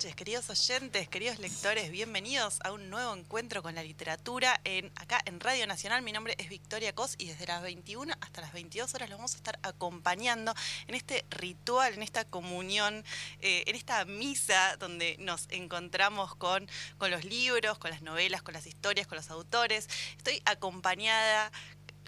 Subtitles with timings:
[0.00, 5.20] noches, queridos oyentes, queridos lectores, bienvenidos a un nuevo encuentro con la literatura en acá
[5.26, 6.00] en Radio Nacional.
[6.00, 9.34] Mi nombre es Victoria Cos y desde las 21 hasta las 22 horas los vamos
[9.34, 10.54] a estar acompañando
[10.86, 13.04] en este ritual, en esta comunión,
[13.42, 18.54] eh, en esta misa donde nos encontramos con, con los libros, con las novelas, con
[18.54, 19.86] las historias, con los autores.
[20.16, 21.52] Estoy acompañada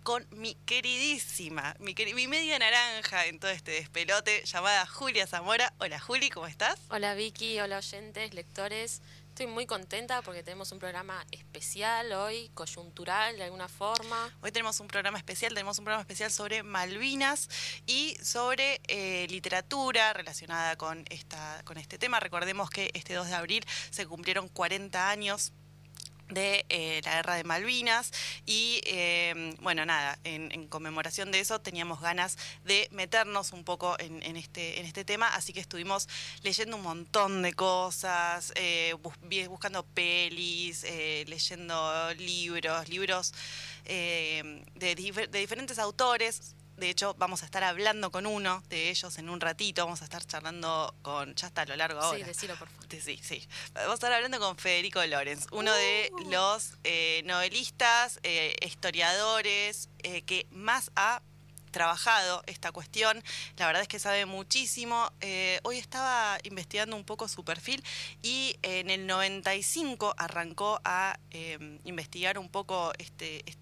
[0.03, 5.73] con mi queridísima, mi, mi, media naranja en todo este despelote, llamada Julia Zamora.
[5.79, 6.79] Hola Juli, ¿cómo estás?
[6.89, 9.01] Hola Vicky, hola oyentes, lectores.
[9.29, 14.31] Estoy muy contenta porque tenemos un programa especial hoy, coyuntural de alguna forma.
[14.43, 17.49] Hoy tenemos un programa especial, tenemos un programa especial sobre Malvinas
[17.87, 22.21] y sobre eh, literatura relacionada con, esta, con este tema.
[22.21, 25.53] Recordemos que este 2 de abril se cumplieron 40 años
[26.35, 28.13] de eh, la guerra de Malvinas
[28.47, 34.37] y em, bueno nada en, conmemoración de eso teníamos ganas de meternos un poco en,
[34.37, 36.09] este en este tema así que estuvimos
[36.43, 38.95] leyendo un montón de cosas eh,
[39.49, 43.35] buscando pelis eh, leyendo libros libros
[43.85, 44.95] em, de,
[45.31, 49.41] de diferentes autores de hecho, vamos a estar hablando con uno de ellos en un
[49.41, 49.85] ratito.
[49.85, 51.35] Vamos a estar charlando con.
[51.35, 52.19] Ya está a lo largo ahora.
[52.19, 52.87] Sí, decilo, por favor.
[52.91, 53.47] Sí, sí.
[53.75, 56.31] Vamos a estar hablando con Federico Lorenz, uno de uh.
[56.31, 61.23] los eh, novelistas, eh, historiadores eh, que más ha
[61.71, 63.23] trabajado esta cuestión.
[63.57, 65.11] La verdad es que sabe muchísimo.
[65.63, 67.83] hoy estaba investigando un poco su perfil
[68.23, 71.19] y en el 95 arrancó a
[71.85, 73.62] investigar un poco este, este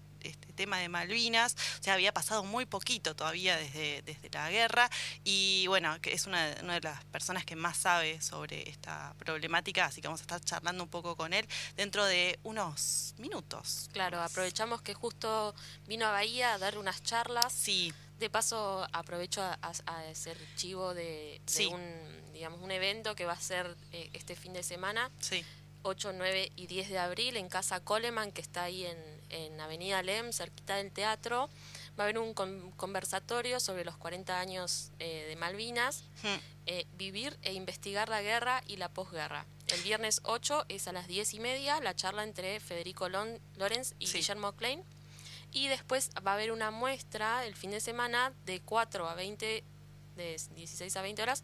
[0.61, 4.91] tema de Malvinas, o sea, había pasado muy poquito todavía desde, desde la guerra
[5.23, 9.85] y bueno, que es una, una, de las personas que más sabe sobre esta problemática,
[9.85, 13.89] así que vamos a estar charlando un poco con él dentro de unos minutos.
[13.91, 15.55] Claro, aprovechamos que justo
[15.87, 17.51] vino a Bahía a dar unas charlas.
[17.51, 17.91] Sí.
[18.19, 19.55] De paso, aprovecho a,
[20.11, 21.41] hacer chivo de,
[21.71, 25.09] un, digamos, un evento que va a ser eh, este fin de semana.
[25.19, 25.43] Sí
[25.83, 30.03] 8, 9 y 10 de abril en Casa Coleman, que está ahí en, en Avenida
[30.03, 31.49] Lem, cerquita del teatro.
[31.99, 36.39] Va a haber un conversatorio sobre los 40 años eh, de Malvinas, hmm.
[36.67, 39.45] eh, vivir e investigar la guerra y la posguerra.
[39.67, 44.07] El viernes 8 es a las 10 y media la charla entre Federico Lorenz y
[44.11, 44.83] Guillermo Klein.
[45.53, 49.63] Y después va a haber una muestra el fin de semana de 4 a 20,
[50.15, 51.43] de 16 a 20 horas,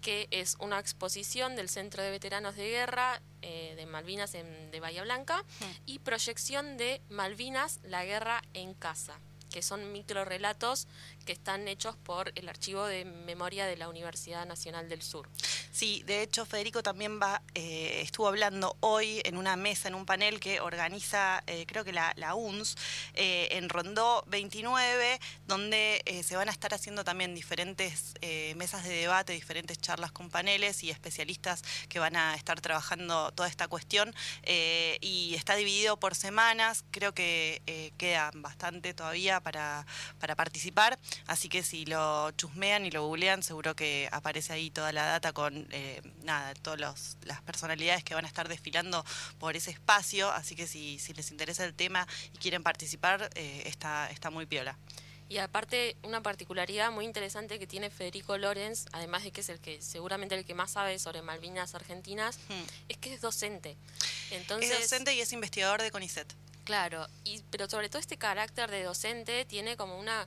[0.00, 4.80] que es una exposición del Centro de Veteranos de Guerra eh, de Malvinas en, de
[4.80, 5.44] Bahía Blanca
[5.86, 10.88] y proyección de Malvinas, la guerra en casa que son microrelatos
[11.28, 15.28] que están hechos por el Archivo de Memoria de la Universidad Nacional del Sur.
[15.70, 20.06] Sí, de hecho Federico también va, eh, estuvo hablando hoy en una mesa, en un
[20.06, 22.76] panel que organiza, eh, creo que la, la UNS,
[23.12, 28.14] eh, en Rondó 29, donde se van a estar haciendo también diferentes
[28.56, 33.48] mesas de debate, diferentes charlas con paneles y especialistas que van a estar trabajando toda
[33.48, 34.14] esta cuestión.
[35.00, 39.86] y está dividido por semanas, creo que quedan bastante todavía para,
[40.18, 44.92] para participar, así que si lo chusmean y lo googlean, seguro que aparece ahí toda
[44.92, 49.04] la data con eh, nada, todas las personalidades que van a estar desfilando
[49.38, 53.62] por ese espacio, así que si, si les interesa el tema y quieren participar, eh,
[53.66, 54.76] está, está muy piola.
[55.30, 59.60] Y aparte, una particularidad muy interesante que tiene Federico Lorenz, además de que es el
[59.60, 62.62] que seguramente el que más sabe sobre Malvinas Argentinas, hmm.
[62.88, 63.76] es que es docente.
[64.30, 66.34] Entonces, es docente y es investigador de CONICET.
[66.64, 70.26] Claro, y, pero sobre todo este carácter de docente tiene como una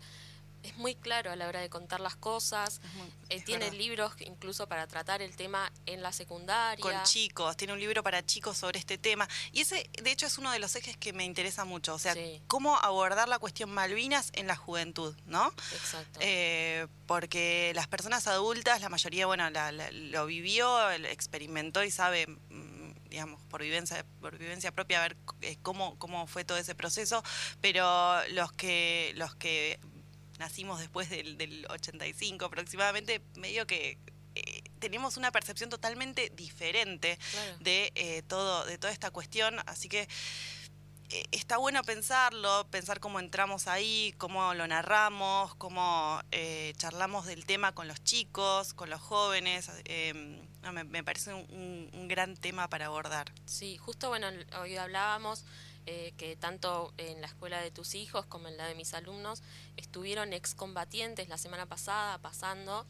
[0.63, 2.81] es muy claro a la hora de contar las cosas.
[3.29, 6.81] Eh, tiene libros incluso para tratar el tema en la secundaria.
[6.81, 9.27] Con chicos, tiene un libro para chicos sobre este tema.
[9.51, 11.95] Y ese, de hecho, es uno de los ejes que me interesa mucho.
[11.95, 12.15] O sea,
[12.47, 15.53] cómo abordar la cuestión Malvinas en la juventud, ¿no?
[15.73, 16.19] Exacto.
[16.21, 19.49] Eh, porque las personas adultas, la mayoría, bueno,
[19.91, 22.71] lo vivió, experimentó y sabe mm,
[23.11, 27.21] digamos, por vivencia, por vivencia propia, a ver eh, cómo, cómo fue todo ese proceso,
[27.59, 29.79] pero los que, los que
[30.41, 33.99] nacimos después del, 85 aproximadamente, medio que
[34.33, 37.19] eh, tenemos una percepción totalmente diferente
[37.59, 39.59] de eh, todo de toda esta cuestión.
[39.67, 40.07] Así que
[41.09, 46.21] eh, está bueno pensarlo pensar cómo entramos ahí cómo lo narramos cómo
[46.77, 49.69] charlamos del tema con los chicos con los jóvenes.
[50.89, 53.31] Me, parece un, un, gran tema para abordar.
[53.45, 54.27] Sí justo bueno
[54.59, 55.45] hoy hablábamos
[55.85, 59.41] eh, que tanto en la escuela de tus hijos como en la de mis alumnos
[59.77, 62.85] estuvieron excombatientes la semana pasada pasando,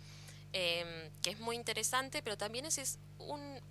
[0.54, 3.00] em, que es muy interesante, pero también es, es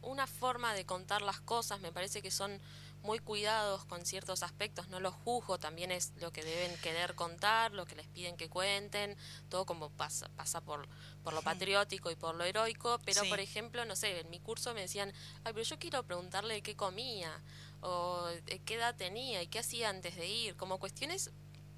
[0.03, 2.61] una forma de contar las cosas, me parece que son
[3.03, 7.73] muy cuidados con ciertos aspectos, no los juzgo, también es lo que deben querer contar,
[7.73, 9.17] lo que les piden que cuenten,
[9.49, 10.87] todo como pasa, pasa por,
[11.23, 14.75] por lo patriótico y por lo heroico, pero por ejemplo, no sé, en mi curso
[14.75, 15.13] me decían,
[15.45, 17.41] ay, pero yo quiero preguntarle qué comía,
[17.81, 21.31] o eh, qué edad tenía y qué hacía antes de ir, como cuestiones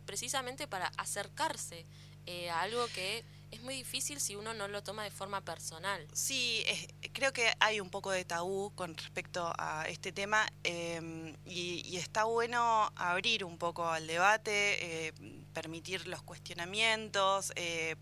[0.04, 1.86] precisamente para acercarse
[2.26, 6.06] eh, a algo que es muy difícil si uno no lo toma de forma personal.
[6.14, 6.64] Sí,
[7.12, 12.24] creo que hay un poco de tabú con respecto a este tema em, y, está
[12.24, 15.12] bueno abrir un poco al debate, eh,
[15.52, 17.96] permitir los cuestionamientos, eh,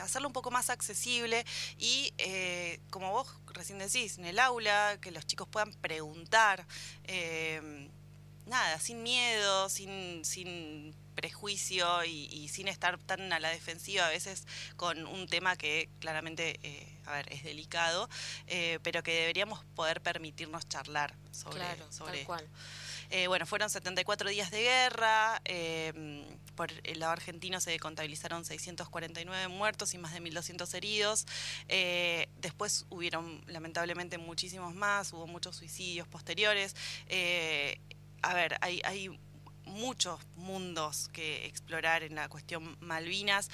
[0.00, 1.44] hacerlo un poco más accesible
[1.78, 6.66] y, eh, como vos recién decís, en el aula, que los chicos puedan preguntar
[7.04, 7.88] em,
[8.46, 14.46] nada, sin miedo, sin, sin prejuicio y, sin estar tan a la defensiva a veces
[14.76, 18.08] con un tema que claramente, eh, a ver, es delicado,
[18.46, 22.46] eh, pero que deberíamos poder permitirnos charlar sobre, claro, sobre cual.
[23.10, 25.40] Eh, bueno, fueron 74 días de guerra,
[26.54, 31.26] por el lado argentino se contabilizaron 649 muertos y más de 1.200 heridos.
[32.40, 36.76] después hubieron lamentablemente muchísimos más, hubo muchos suicidios posteriores.
[38.22, 39.10] a ver, hay, hay
[39.66, 43.50] muchos mundos que explorar en la cuestión Malvinas.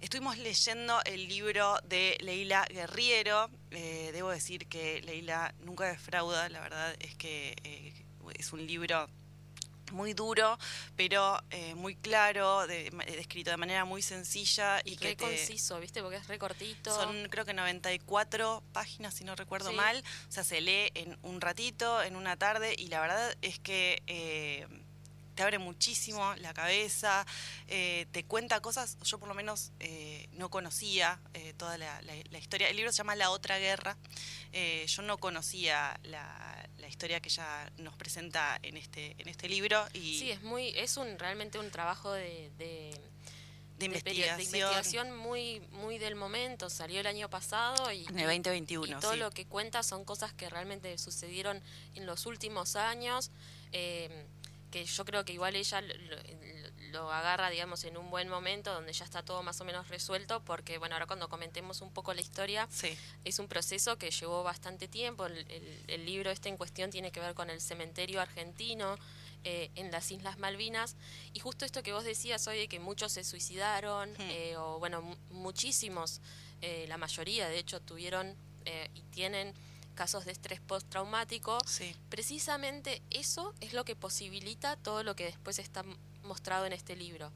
[0.00, 3.50] Estuvimos leyendo el libro de Leila Guerriero.
[3.70, 8.01] Eh, debo decir que Leila nunca defrauda, la verdad es que eh,
[8.34, 9.08] es un libro
[9.92, 10.58] muy duro,
[10.96, 16.00] pero eh, muy claro, de, escrito de manera muy sencilla y, que conciso, ¿viste?
[16.00, 16.94] Porque es recortito.
[16.94, 20.02] Son creo que 94 páginas, si no recuerdo mal.
[20.28, 24.02] O sea, se lee en un ratito, en una tarde, y la verdad es que
[25.34, 27.26] te abre muchísimo la cabeza,
[27.68, 32.00] eh, te cuenta cosas, yo por lo menos eh, no conocía eh, toda la,
[32.38, 32.68] historia.
[32.68, 33.96] El libro se llama La Otra Guerra.
[34.86, 39.84] yo no conocía la, historia que ella nos presenta en este, en este libro.
[39.92, 45.16] Y sí, es muy, es un realmente un trabajo de, de investigación.
[45.16, 48.98] muy muy del momento, salió el año pasado y en el 2021.
[48.98, 51.60] Y todo lo que cuenta son cosas que realmente sucedieron
[51.94, 53.30] en los últimos años
[54.72, 55.82] que yo creo que igual ella
[56.92, 60.42] lo, agarra, digamos, en un buen momento donde ya está todo más o menos resuelto,
[60.44, 62.68] porque, bueno, ahora cuando comentemos un poco la historia,
[63.24, 65.26] es un proceso que llevó bastante tiempo.
[65.26, 68.96] El, libro este en cuestión tiene que ver con el cementerio argentino
[69.44, 70.96] eh, en las Islas Malvinas,
[71.32, 74.30] y justo esto que vos decías hoy de que muchos se suicidaron, hmm.
[74.30, 76.20] eh, o bueno, muchísimos,
[76.60, 78.36] eh, la mayoría de hecho tuvieron
[78.94, 79.54] y tienen
[79.94, 81.58] casos de estrés postraumático,
[82.08, 85.84] precisamente eso es lo que posibilita todo lo que después está
[86.32, 87.30] mostrado en este libro,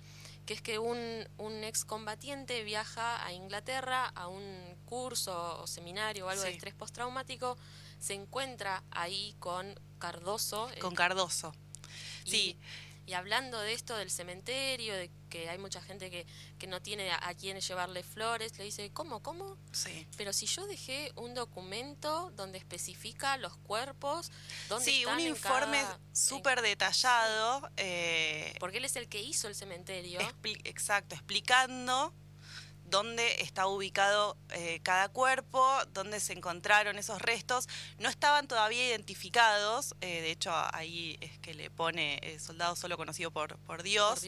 [0.46, 6.28] que es que un, un excombatiente viaja a Inglaterra a un curso o seminario o
[6.30, 7.58] algo de estrés postraumático,
[7.98, 10.70] se encuentra ahí con Cardoso.
[10.80, 11.52] Con Cardoso.
[12.24, 12.58] Sí.
[13.06, 16.26] Y hablando de esto del cementerio, de que hay mucha gente que,
[16.58, 19.56] que no tiene a, quién llevarle flores, le dice, ¿cómo, cómo?
[19.72, 20.06] Sí.
[20.16, 24.30] Pero si yo dejé un documento donde especifica los cuerpos,
[24.68, 27.70] donde Sí, un informe súper detallado.
[27.76, 30.18] Eh, Porque él es el que hizo el cementerio.
[30.64, 32.12] exacto, explicando
[32.88, 37.68] dónde está ubicado eh, cada cuerpo, dónde se encontraron esos restos.
[37.98, 42.96] No estaban todavía identificados, eh, de hecho ahí es que le pone eh, soldado solo
[42.96, 44.22] conocido por, por Dios,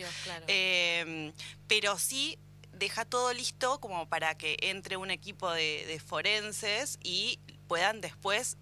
[0.47, 1.32] em,
[1.66, 2.38] pero sí
[2.73, 8.56] deja todo listo como para que entre un equipo de, de forenses y puedan después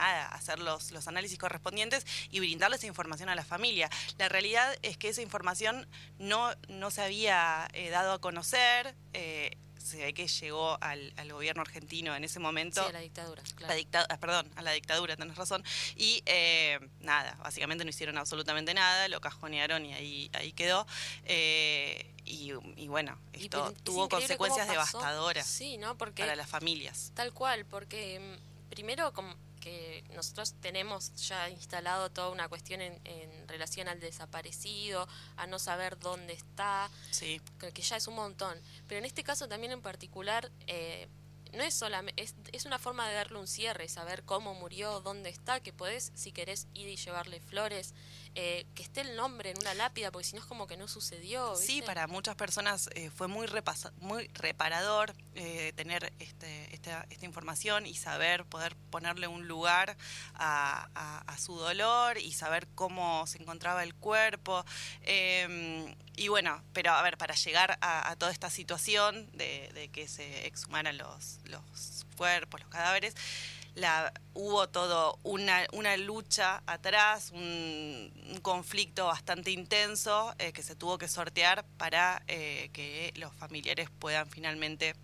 [0.00, 3.90] nada, hacer los, los análisis correspondientes y brindarle esa información a la familia.
[4.18, 5.86] La realidad es que esa información
[6.18, 8.94] no, no se había eh, dado a conocer.
[9.12, 12.82] Eh, se ve que llegó al, gobierno argentino en ese momento.
[12.82, 13.74] Sí, a la dictadura, claro.
[14.10, 15.64] Ah, perdón, a la dictadura, tenés razón.
[15.96, 20.86] Y eh, nada, básicamente no hicieron absolutamente nada, lo cajonearon y ahí, ahí quedó.
[21.26, 22.52] y,
[22.88, 25.96] bueno, esto tuvo consecuencias devastadoras sí, ¿no?
[25.96, 27.12] porque, para las familias.
[27.14, 33.00] Tal cual, porque mm, primero como que nosotros tenemos ya instalado toda una cuestión en,
[33.48, 37.40] relación al desaparecido, a no saber dónde está, sí.
[37.74, 38.58] que ya es un montón.
[38.86, 41.08] Pero en este caso también en particular, eh,
[41.52, 45.30] no es solamente, es, es, una forma de darle un cierre, saber cómo murió, dónde
[45.30, 47.94] está, que podés, si querés, ir y llevarle flores,
[48.36, 50.86] eh, que esté el nombre en una lápida, porque si no es como que no
[50.86, 51.56] sucedió.
[51.56, 53.48] Sí, para muchas personas eh, fue muy,
[54.00, 59.96] muy reparador eh, tener este, esta, esta, información y saber, poder ponerle un lugar
[60.34, 60.88] a,
[61.38, 64.64] su dolor y saber cómo se encontraba el cuerpo.
[65.02, 70.06] Em, y bueno, pero a ver, para llegar a, toda esta situación de, de, que
[70.06, 73.14] se exhumaran los, los cuerpos, los cadáveres,
[73.74, 78.12] la, hubo todo una, una lucha atrás, un,
[78.42, 84.28] conflicto bastante intenso eh, que se tuvo que sortear para eh, que los familiares puedan
[84.30, 84.94] finalmente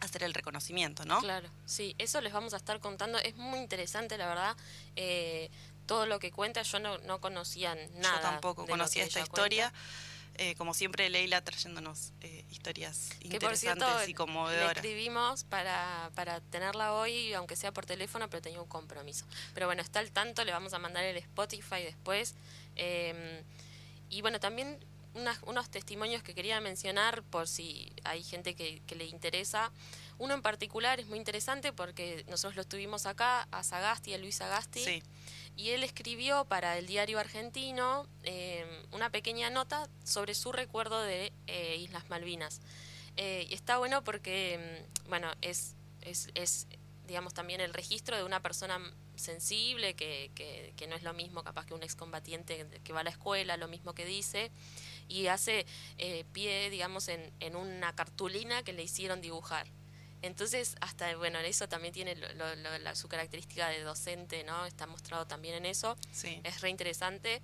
[0.00, 1.20] hacer el reconocimiento, ¿no?
[1.20, 3.18] Claro, sí, eso les vamos a estar contando.
[3.18, 4.56] Es muy interesante, la verdad.
[4.96, 5.50] Eh,
[5.86, 8.16] todo lo que cuenta, yo no, no conocía nada.
[8.16, 9.72] Yo tampoco conocía esta historia.
[10.40, 14.74] Eh, como siempre, Leila trayéndonos eh, historias interesantes y conmovedoras.
[14.74, 19.26] Le escribimos para, para tenerla hoy, aunque sea por teléfono, pero tenía un compromiso.
[19.52, 22.36] Pero bueno, está al tanto, le vamos a mandar el Spotify después.
[22.76, 23.42] Em,
[24.10, 24.78] y bueno, también
[25.42, 29.72] unos testimonios que quería mencionar por si hay gente que, le interesa.
[30.18, 34.36] Uno en particular es muy interesante porque nosotros lo tuvimos acá, a Sagasti, a Luis
[34.36, 35.02] Sagasti.
[35.58, 41.32] Y él escribió para el diario argentino eh, una pequeña nota sobre su recuerdo de
[41.48, 42.60] eh, Islas Malvinas.
[43.16, 46.68] Eh, y está bueno porque, mm, bueno, es, es, es,
[47.06, 48.78] digamos, también el registro de una persona
[49.16, 53.04] sensible, que, que, que no es lo mismo capaz que un excombatiente que va a
[53.04, 54.52] la escuela, lo mismo que dice
[55.08, 59.66] y hace eh, pie, digamos, en, en una cartulina que le hicieron dibujar.
[60.22, 64.66] Entonces, hasta, bueno, eso también tiene la, su característica de docente, ¿no?
[64.66, 65.96] Está mostrado también en eso.
[66.12, 66.40] Sí.
[66.44, 67.42] Es re interesante.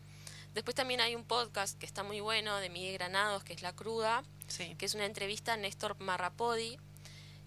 [0.55, 3.75] Después también hay un podcast que está muy bueno de Miguel Granados, que es La
[3.75, 4.23] Cruda,
[4.57, 6.79] que es una entrevista a Néstor Marrapodi.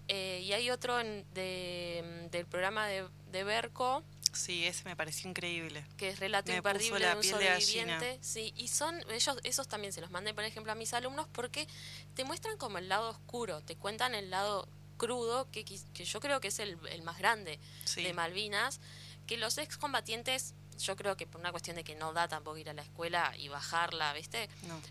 [0.08, 5.84] Eh, y hay otro de, del programa de, de Berco, Sí, ese me pareció increíble.
[5.96, 8.18] Que es relato imperdible de un sobreviviente.
[8.20, 11.66] Sí, y son, ellos, esos también se los mandé, por ejemplo, a mis alumnos porque
[12.14, 16.40] te muestran como el lado oscuro, te cuentan el lado crudo, que, que yo creo
[16.40, 17.58] que es el, más grande
[17.96, 18.80] de Malvinas,
[19.26, 22.70] que los excombatientes yo creo que por una cuestión de que no da tampoco ir
[22.70, 24.48] a la escuela y bajarla, ¿viste?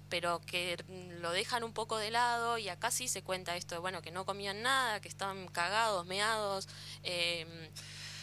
[0.09, 0.77] Pero que
[1.21, 4.11] lo dejan un poco de lado y acá sí se cuenta esto de, bueno, que
[4.11, 6.67] no comían nada, que estaban cagados, meados,
[7.03, 7.71] eh,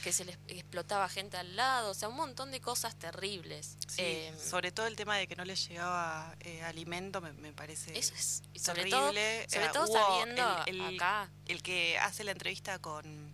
[0.05, 3.79] que se les explotaba gente al lado, o sea, un montón de cosas terribles.
[3.97, 8.13] Eh, sobre todo el tema de que no les llegaba eh, alimento me, parece eso
[8.15, 9.47] es, terrible.
[9.49, 11.31] Sobre todo, sobre todo sabiendo el, acá.
[11.47, 13.33] El que hace la entrevista con,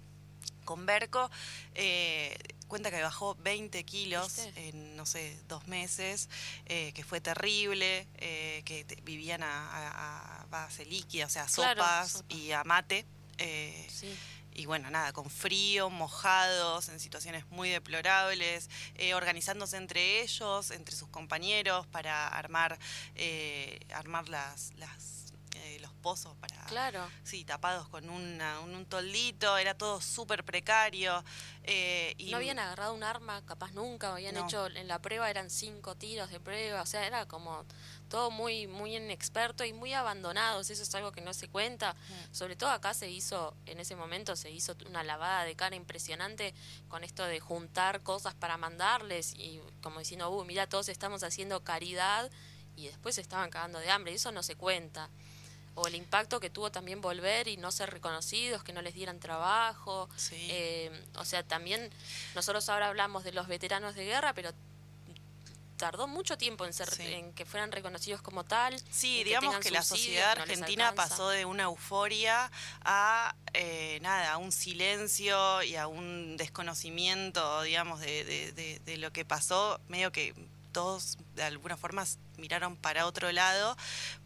[0.65, 1.29] con Berco
[1.75, 6.29] eh, cuenta que bajó 20 kilos en, no sé, dos meses,
[6.67, 13.07] que fue terrible, que vivían a, base líquida, o sea, sopas y a mate.
[13.89, 14.17] sí
[14.61, 20.95] y bueno, nada, con frío, mojados, en situaciones muy deplorables, eh, organizándose entre ellos, entre
[20.95, 22.79] sus compañeros, para armar,
[23.14, 25.20] eh, armar las, las
[25.61, 31.23] eh, los pozos para claro sí tapados con una, un, toldito era todo súper precario
[32.17, 35.95] y no habían agarrado un arma capaz nunca habían hecho en la prueba eran cinco
[35.95, 37.64] tiros de prueba o sea era como
[38.11, 41.95] todo muy, muy inexperto y muy abandonados, eso es algo que no se cuenta.
[42.33, 46.52] Sobre todo acá se hizo, en ese momento se hizo una lavada de cara impresionante
[46.88, 51.62] con esto de juntar cosas para mandarles y como diciendo, uh, mira, todos estamos haciendo
[51.62, 52.31] caridad
[52.76, 55.09] y después se estaban cagando de hambre, eso no se cuenta.
[55.75, 59.21] O el impacto que tuvo también volver y no ser reconocidos, que no les dieran
[59.21, 60.09] trabajo.
[60.33, 61.91] Eh, o sea, también
[62.35, 64.53] nosotros ahora hablamos de los veteranos de guerra, pero
[65.81, 68.77] tardó mucho tiempo en ser en que fueran reconocidos como tal.
[68.91, 72.50] Sí, digamos que, la sociedad argentina pasó de una euforia
[72.83, 79.25] a eh, nada, a un silencio y a un desconocimiento, digamos, de, de, lo que
[79.25, 80.35] pasó, medio que
[80.73, 82.05] todos de alguna forma
[82.37, 83.75] miraron para otro lado,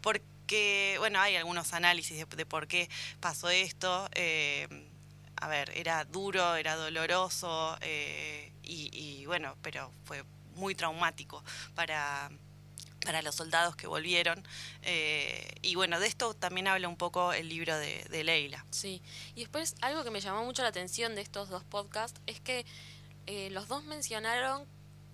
[0.01, 0.25] porque,
[0.99, 4.09] bueno, hay algunos análisis de, por qué pasó esto.
[4.13, 4.67] Eh,
[5.37, 10.23] a ver, era duro, era doloroso eh, y, bueno, pero fue
[10.55, 11.43] muy traumático
[11.75, 12.31] para,
[13.03, 14.41] para los soldados que volvieron.
[14.81, 18.65] Eh, y bueno, de esto también habla un poco el libro de, Leila.
[18.71, 19.01] Sí,
[19.35, 22.65] y después algo que me llamó mucho la atención de estos dos podcasts es que
[23.51, 24.65] los dos mencionaron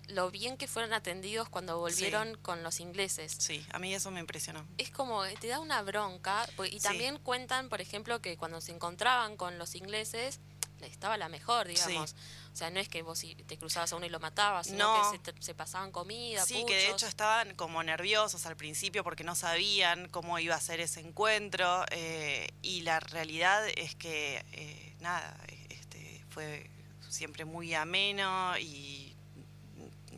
[0.08, 3.34] lo bien que fueron atendidos cuando volvieron con los ingleses.
[3.38, 4.66] Sí, a mí eso me impresionó.
[4.78, 9.36] Es como, te da una bronca, y también cuentan, por ejemplo, que cuando se encontraban
[9.36, 10.40] con los ingleses,
[10.86, 12.14] estaba la mejor, digamos.
[12.52, 15.32] O sea, no es que vos te cruzabas a uno y lo matabas, sino que
[15.40, 16.44] se, pasaban comida.
[16.44, 20.60] Sí, que de hecho estaban como nerviosos al principio porque no sabían cómo iba a
[20.60, 21.84] ser ese encuentro.
[21.90, 25.34] Eh, y la realidad es que, eh, nada,
[25.70, 26.70] este, fue
[27.08, 29.11] siempre muy ameno y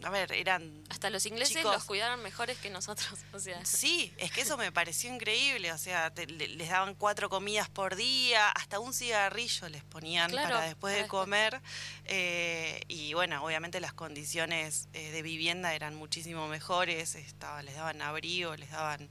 [0.05, 0.85] a ver, eran...
[0.89, 3.65] Hasta los ingleses los cuidaron mejores que nosotros, o sea...
[3.65, 8.51] Sí, es que eso me pareció increíble, o sea, les daban cuatro comidas por día,
[8.51, 11.61] hasta un cigarrillo les ponían para después de comer,
[12.05, 18.03] eh, y bueno, obviamente las condiciones eh, de vivienda eran muchísimo mejores, estaba, les daban
[18.03, 19.09] abrigo, les daban...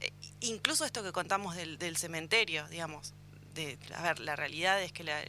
[0.00, 3.14] Eh, incluso esto que contamos del, del cementerio, digamos,
[3.94, 5.20] a ver, la realidad es que la,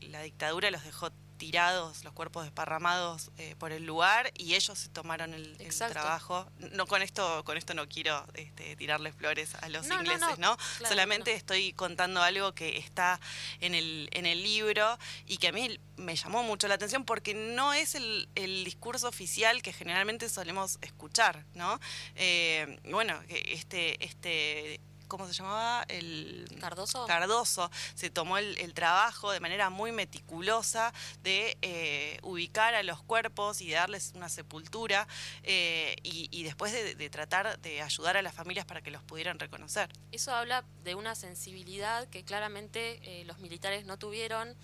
[0.00, 4.88] la dictadura los dejó tirados, los cuerpos desparramados eh, por el lugar y ellos se
[4.88, 5.56] tomaron el,
[5.92, 6.50] trabajo.
[6.72, 10.56] No con esto, con esto no quiero este, tirarles flores a los ingleses, ¿no?
[10.88, 13.20] Solamente estoy contando algo que está
[13.60, 17.34] en el, en el libro y que a mí me llamó mucho la atención porque
[17.34, 18.28] no es el,
[18.64, 21.78] discurso oficial que generalmente solemos escuchar, ¿no?
[22.14, 25.84] Eh, bueno, este, este ¿cómo se llamaba?
[25.88, 27.06] El Cardoso.
[27.06, 33.60] Cardoso se tomó el, trabajo de manera muy meticulosa de eh, ubicar a los cuerpos
[33.60, 35.08] y de darles una sepultura
[35.44, 39.90] eh, y, después de, tratar de ayudar a las familias para que los pudieran reconocer.
[40.12, 44.54] Eso habla de una sensibilidad que claramente eh, los militares no tuvieron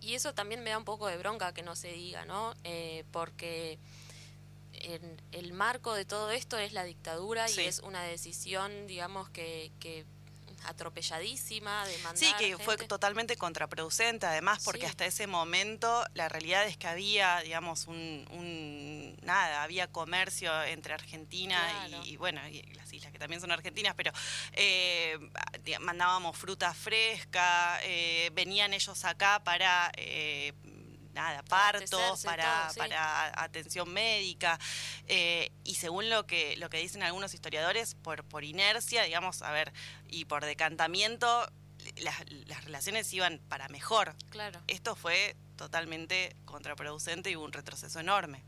[0.00, 2.54] y eso también me da un poco de bronca que no se diga, ¿no?
[3.12, 3.78] porque
[5.32, 10.04] el marco de todo esto es la dictadura y es una decisión, digamos, que, que
[10.64, 16.66] atropelladísima de mandar Sí, que fue totalmente contraproducente, además, porque hasta ese momento la realidad
[16.66, 23.12] es que había, digamos, un, nada, había comercio entre Argentina y, bueno, y las islas
[23.12, 24.12] que también son argentinas, pero
[24.52, 25.18] eh,
[25.80, 30.52] mandábamos fruta fresca, eh, venían ellos acá para eh,
[31.12, 34.58] nada, partos, para, para atención médica.
[35.06, 39.50] Eh, y según lo que, lo que dicen algunos historiadores, por, por inercia, digamos, a
[39.50, 39.72] ver,
[40.08, 41.50] y por decantamiento,
[41.96, 44.14] las, las relaciones iban para mejor.
[44.30, 44.60] Claro.
[44.66, 48.42] Esto fue totalmente contraproducente y hubo un retroceso enorme.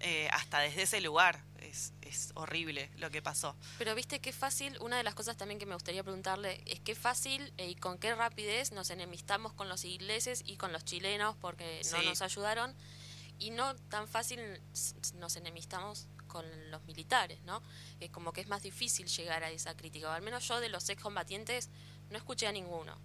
[0.00, 3.56] Eh, hasta desde ese lugar es, es, horrible lo que pasó.
[3.78, 6.94] Pero viste qué fácil, una de las cosas también que me gustaría preguntarle es qué
[6.94, 11.80] fácil y con qué rapidez nos enemistamos con los ingleses y con los chilenos porque
[11.92, 12.74] no nos ayudaron
[13.38, 14.40] y no tan fácil
[15.14, 17.60] nos enemistamos con los militares, ¿no?
[18.12, 20.88] como que es más difícil llegar a esa crítica, o al menos yo de los
[20.88, 21.68] excombatientes
[22.10, 22.96] no escuché a ninguno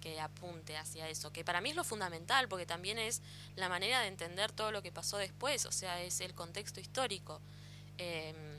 [0.00, 3.22] que apunte hacia eso, que para mí es lo fundamental, porque también es
[3.56, 7.40] la manera de entender todo lo que pasó después, o sea, es el contexto histórico.
[7.98, 8.55] Em,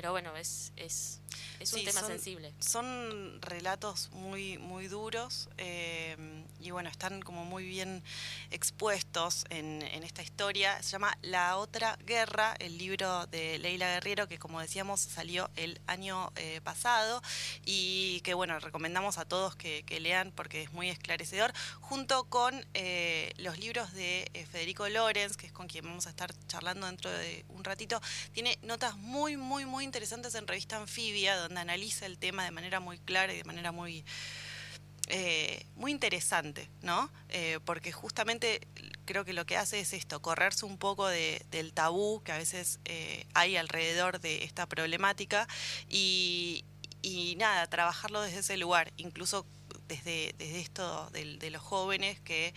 [0.00, 1.20] pero bueno, es, es,
[1.58, 2.54] es un tema sensible.
[2.58, 8.02] Son relatos muy, muy duros em, y bueno, están como muy bien
[8.50, 10.82] expuestos en, en, esta historia.
[10.82, 15.78] Se llama La Otra Guerra, el libro de Leila Guerrero, que como decíamos salió el
[15.86, 17.20] año eh, pasado
[17.66, 23.34] y que bueno, recomendamos a todos que, lean porque es muy esclarecedor, junto con eh,
[23.36, 27.10] los libros de eh, Federico Lorenz, que es con quien vamos a estar charlando dentro
[27.10, 28.00] de un ratito.
[28.32, 32.78] Tiene notas muy, muy, muy interesantes en revista Anfibia, donde analiza el tema de manera
[32.78, 34.04] muy clara y de manera muy,
[35.08, 37.10] eh, muy interesante, ¿no?
[37.28, 38.68] Eh, porque justamente
[39.04, 42.78] creo que lo que hace es esto, correrse un poco del tabú que a veces
[42.84, 45.48] eh, hay alrededor de esta problemática
[45.88, 46.64] y,
[47.36, 49.44] nada, trabajarlo desde ese lugar, incluso
[49.88, 52.54] desde, desde esto de, los jóvenes que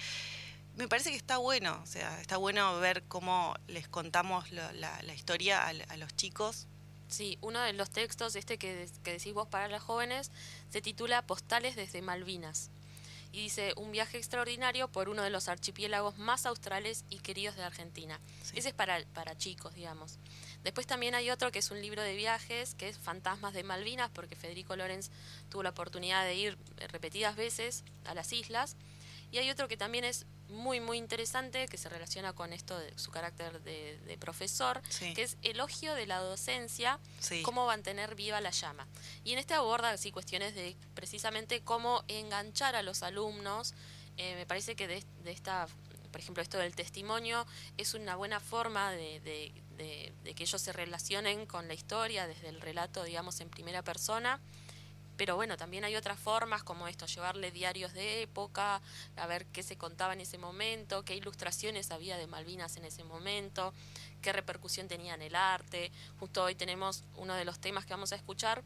[0.75, 5.65] me parece que está bueno, o sea, está bueno ver cómo les contamos la, historia
[5.67, 6.67] a, los chicos
[7.13, 10.31] Sí, uno de los textos, este que, que decís vos para los jóvenes,
[10.71, 12.71] se titula Postales desde Malvinas.
[13.31, 17.61] Y dice, un viaje extraordinario por uno de los archipiélagos más australes y queridos de
[17.61, 18.19] Argentina.
[18.55, 20.17] Ese es para, para chicos, digamos.
[20.63, 24.09] Después también hay otro que es un libro de viajes, que es Fantasmas de Malvinas,
[24.09, 25.11] porque Federico Lorenz
[25.49, 26.57] tuvo la oportunidad de ir
[26.89, 28.75] repetidas veces a las islas.
[29.31, 32.97] Y hay otro que también es muy, muy interesante, que se relaciona con esto de
[32.97, 34.81] su carácter de, profesor,
[35.15, 36.99] que es elogio de la docencia,
[37.43, 38.87] cómo mantener viva la llama.
[39.23, 43.73] Y en este aborda así cuestiones de precisamente cómo enganchar a los alumnos.
[44.17, 45.67] Eh, me parece que de, esta,
[46.11, 47.45] por ejemplo, esto del testimonio
[47.77, 49.19] es una buena forma de,
[49.75, 54.39] de que ellos se relacionen con la historia desde el relato, digamos, en primera persona
[55.17, 58.81] pero bueno, también hay otras formas como esto, llevarle diarios de época,
[59.15, 63.03] a ver qué se contaba en ese momento, qué ilustraciones había de Malvinas en ese
[63.03, 63.73] momento,
[64.21, 65.91] qué repercusión tenía en el arte.
[66.19, 68.63] Justo hoy tenemos uno de los temas que vamos a escuchar,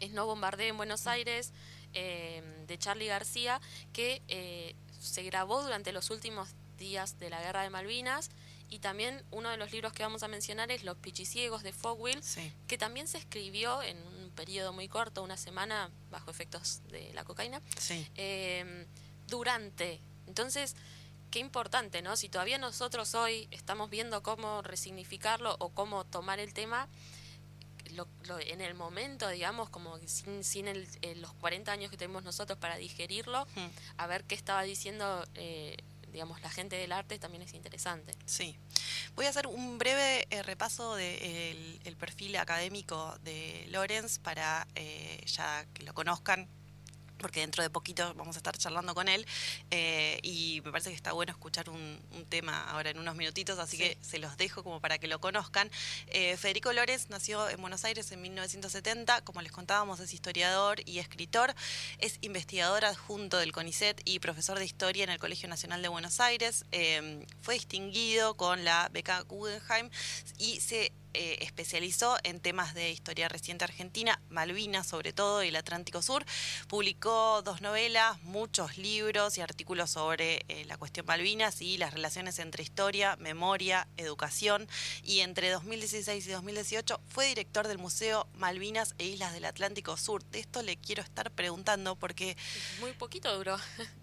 [0.00, 1.52] es No Bombardé en Buenos Aires,
[1.94, 3.60] eh, de Charlie García,
[3.92, 8.30] que eh, se grabó durante los últimos días de la Guerra de Malvinas.
[8.70, 12.20] Y también uno de los libros que vamos a mencionar es Los Pichiciegos de Fogwill,
[12.66, 17.24] que también se escribió en un periodo muy corto, una semana, bajo efectos de la
[17.24, 17.60] cocaína,
[18.14, 18.86] em,
[19.26, 20.00] durante.
[20.28, 20.76] Entonces,
[21.32, 22.16] qué importante, ¿no?
[22.16, 26.88] Si todavía nosotros hoy estamos viendo cómo resignificarlo o cómo tomar el tema,
[28.46, 30.66] en el momento, digamos, como sin, sin
[31.20, 33.44] los 40 años que tenemos nosotros para digerirlo,
[33.96, 35.76] a ver qué estaba diciendo eh,
[36.18, 38.12] digamos, la gente del arte también es interesante.
[38.26, 38.58] Sí.
[39.14, 45.22] Voy a hacer un breve eh, repaso del el perfil académico de Lorenz para eh,
[45.26, 46.48] ya que lo conozcan
[47.18, 49.26] porque dentro de poquito vamos a estar charlando con él
[49.70, 53.78] eh, y me parece que está bueno escuchar un, tema ahora en unos minutitos, así
[53.78, 55.70] que se los dejo como para que lo conozcan.
[56.08, 60.98] Eh, Federico Lórez nació en Buenos Aires en 1970, como les contábamos es historiador y
[60.98, 61.54] escritor,
[61.98, 66.20] es investigador adjunto del CONICET y profesor de historia en el Colegio Nacional de Buenos
[66.20, 69.90] Aires, eh, fue distinguido con la beca Guggenheim
[70.38, 75.56] y se eh, especializó en temas de historia reciente argentina, Malvinas sobre todo y el
[75.56, 76.24] Atlántico Sur.
[76.68, 82.38] Publicó dos novelas, muchos libros y artículos sobre eh, la cuestión Malvinas y las relaciones
[82.38, 84.68] entre historia, memoria, educación.
[85.02, 90.24] Y entre 2016 y 2018 fue director del Museo Malvinas e Islas del Atlántico Sur.
[90.24, 92.36] De esto le quiero estar preguntando porque...
[92.80, 93.56] Muy poquito duró.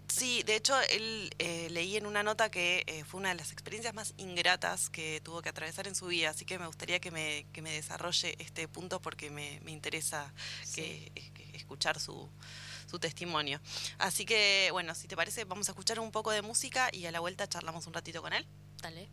[0.08, 3.52] Sí, de hecho, él eh, leí en una nota que eh, fue una de las
[3.52, 7.10] experiencias más ingratas que tuvo que atravesar en su vida, así que me gustaría que
[7.10, 10.32] me, que me desarrolle este punto porque me, interesa
[10.74, 11.12] que,
[11.54, 12.28] escuchar su,
[12.88, 13.60] su testimonio.
[13.98, 17.10] Así que, bueno, si te parece, vamos a escuchar un poco de música y a
[17.10, 18.46] la vuelta charlamos un ratito con él.
[18.80, 19.08] Dale.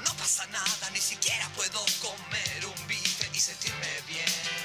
[0.00, 4.63] no pasa nada, ni siquiera puedo comer un bife y sentirme bien.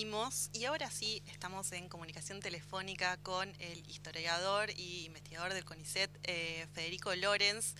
[0.00, 6.10] Volvimos y ahora sí estamos en comunicación telefónica con el historiador y investigador del CONICET,
[6.24, 7.74] eh, Federico Lorenz.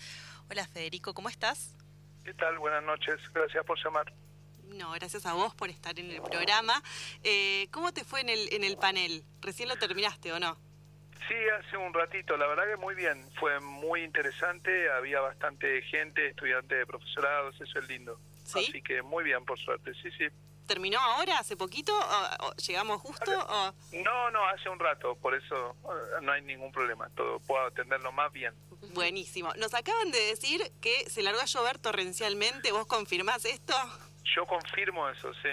[0.51, 1.73] Hola Federico, ¿cómo estás?
[2.23, 2.59] ¿Qué tal?
[2.59, 4.13] Buenas noches, gracias por llamar.
[4.67, 6.83] No, gracias a vos por estar en el programa.
[7.23, 9.23] Eh, ¿Cómo te fue en el, en el panel?
[9.41, 10.59] ¿Recién lo terminaste o no?
[11.27, 16.27] Sí, hace un ratito, la verdad que muy bien, fue muy interesante, había bastante gente,
[16.27, 18.19] estudiantes profesorados, eso es lindo.
[18.45, 20.27] Así que muy bien, por suerte, sí, sí
[20.71, 21.91] terminó ahora, hace poquito?
[22.39, 23.31] ¿O, llegamos justo?
[23.91, 28.13] No, no, hace un rato, por eso eh, no hay ningún problema, todo puedo atenderlo
[28.13, 28.53] más bien.
[28.93, 29.53] Buenísimo.
[29.57, 33.73] Nos acaban de decir que se largó a llover torrencialmente, ¿vos confirmás esto?
[34.35, 35.49] Yo confirmo eso, sí.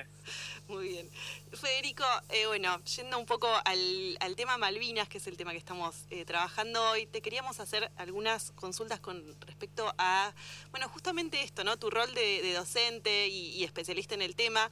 [0.69, 1.11] Muy bien.
[1.55, 6.05] Federico, eh, bueno, yendo un poco al, tema Malvinas, que es el tema que estamos
[6.11, 10.33] eh, trabajando hoy, te queríamos hacer algunas consultas con respecto a,
[10.71, 11.79] bueno, justamente esto, ¿no?
[11.79, 14.71] Tu rol de, docente y, especialista en el tema.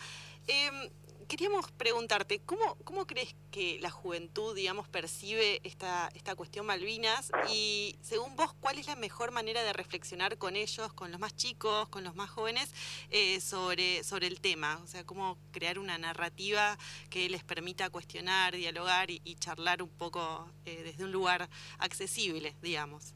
[0.48, 0.90] Em,
[1.28, 7.32] queríamos preguntarte, ¿cómo, ¿cómo crees que la juventud, digamos, percibe esta, esta cuestión Malvinas?
[7.50, 11.34] Y según vos, ¿cuál es la mejor manera de reflexionar con ellos, con los más
[11.34, 12.72] chicos, con los más jóvenes,
[13.10, 14.78] eh, sobre, sobre el tema?
[14.84, 16.76] O sea, ¿cómo crear una narrativa
[17.10, 23.14] que les permita cuestionar, dialogar y, charlar un poco eh, desde un lugar accesible, digamos?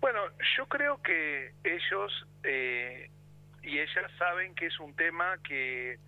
[0.00, 0.20] Bueno,
[0.56, 3.10] yo creo que ellos eh,
[3.62, 5.98] y ellas saben que es un tema que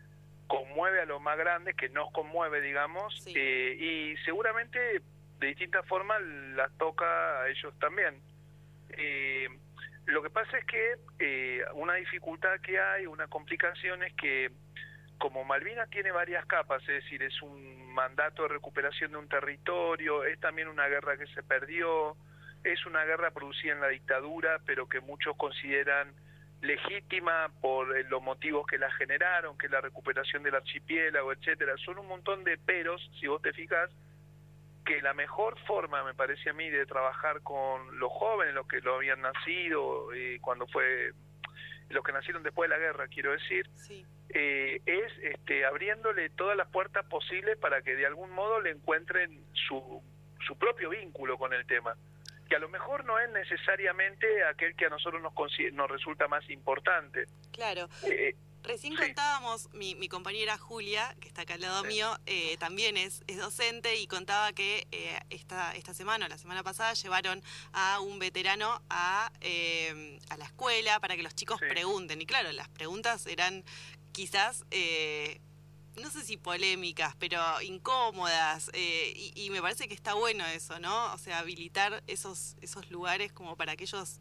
[0.46, 5.02] conmueve a los más grandes, que nos conmueve, digamos, eh, y seguramente
[5.38, 8.20] de distintas formas las toca a ellos también.
[8.90, 9.48] Eh,
[10.06, 14.50] lo que pasa es que eh, una dificultad que hay, una complicación es que
[15.18, 20.24] como Malvinas tiene varias capas, es decir, es un mandato de recuperación de un territorio,
[20.24, 22.16] es también una guerra que se perdió,
[22.64, 26.12] es una guerra producida en la dictadura, pero que muchos consideran
[26.62, 31.76] legítima por eh, los motivos que la generaron, que la recuperación del archipiélago, etcétera.
[31.84, 33.90] Son un montón de peros, si vos te fijas,
[34.86, 38.80] que la mejor forma, me parece a mí, de trabajar con los jóvenes, los que
[38.80, 41.12] lo habían nacido, y eh, cuando fue,
[41.90, 43.68] los que nacieron después de la guerra, quiero decir,
[44.28, 49.44] eh, es este, abriéndole todas las puertas posibles para que de algún modo le encuentren
[49.52, 50.00] su,
[50.46, 51.96] su propio vínculo con el tema
[52.52, 55.32] que a lo mejor no es necesariamente aquel que a nosotros nos,
[55.72, 57.24] nos resulta más importante.
[57.50, 57.88] Claro.
[58.02, 62.98] Eh, Recién contábamos, mi, mi, compañera Julia, que está acá al lado mío, eh, también
[62.98, 67.42] es, es, docente y contaba que eh, esta, esta semana o la semana pasada llevaron
[67.72, 69.32] a un veterano a,
[70.28, 72.20] a la escuela para que los chicos pregunten.
[72.20, 73.64] Y claro, las preguntas eran
[74.12, 74.66] quizás
[76.00, 81.12] no sé si polémicas, pero incómodas, eh, y, me parece que está bueno eso, ¿no?
[81.12, 84.18] O sea, habilitar esos, esos lugares como para que ellos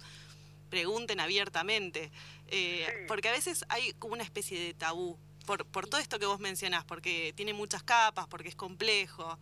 [0.70, 2.12] pregunten abiertamente,
[2.48, 6.26] eh, porque a veces hay como una especie de tabú, por, por todo esto que
[6.26, 9.38] vos mencionás, porque tiene muchas capas, porque es complejo.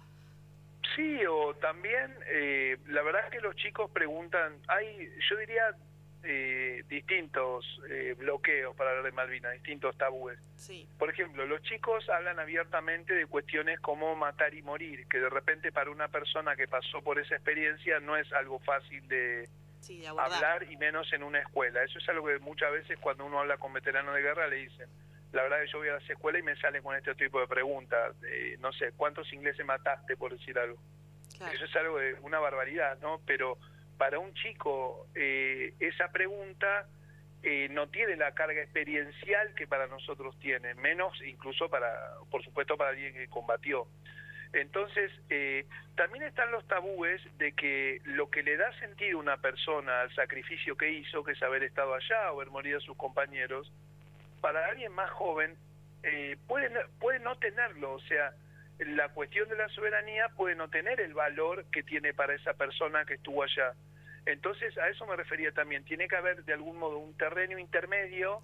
[0.95, 5.75] Sí, o también, eh, la verdad es que los chicos preguntan, hay, yo diría,
[6.23, 10.37] eh, distintos eh, bloqueos para hablar de Malvinas, distintos tabúes.
[10.97, 15.71] Por ejemplo, los chicos hablan abiertamente de cuestiones como matar y morir, que de repente
[15.71, 19.47] para una persona que pasó por esa experiencia no es algo fácil de,
[20.17, 21.83] hablar y menos en una escuela.
[21.83, 24.89] Eso es algo que muchas veces cuando uno habla con veteranos de guerra le dicen,
[25.31, 27.47] la verdad que yo voy a la escuela y me salen con este tipo de
[27.47, 28.15] preguntas,
[28.59, 30.77] no sé, ¿cuántos ingleses mataste por decir algo?
[31.53, 33.21] Eso es algo de una barbaridad, ¿no?
[33.25, 33.57] Pero
[33.99, 36.87] para un chico eh, esa pregunta
[37.43, 42.77] eh, no tiene la carga experiencial que para nosotros tiene, menos incluso para, por supuesto,
[42.77, 43.87] para alguien que combatió.
[44.53, 49.37] Entonces, eh, también están los tabúes de que lo que le da sentido a una
[49.37, 52.95] persona al sacrificio que hizo, que es haber estado allá o haber morido a sus
[52.95, 53.69] compañeros,
[54.39, 55.57] para alguien más joven
[56.47, 58.33] puede, puede no tenerlo, o sea,
[58.79, 63.03] la cuestión de la soberanía puede no tener el valor que tiene para esa persona
[63.03, 63.73] que estuvo allá.
[64.31, 65.83] Entonces, a eso me refería también.
[65.83, 68.41] Tiene que haber de algún modo un terreno intermedio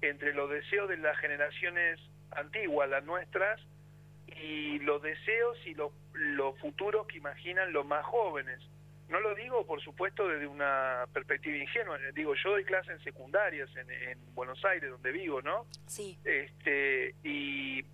[0.00, 3.60] entre los deseos de las generaciones antiguas, las nuestras,
[4.26, 5.92] y los deseos y los,
[6.60, 8.60] futuros que imaginan los más jóvenes.
[9.08, 11.98] No lo digo, por supuesto, desde una perspectiva ingenua.
[12.14, 15.66] Digo, yo doy clases en secundarias en, en Buenos Aires, donde vivo, ¿no?
[15.86, 16.18] Sí.
[16.24, 17.84] Este, y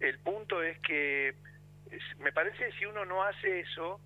[0.00, 1.34] el punto es que
[2.20, 4.00] me parece que si uno no hace eso,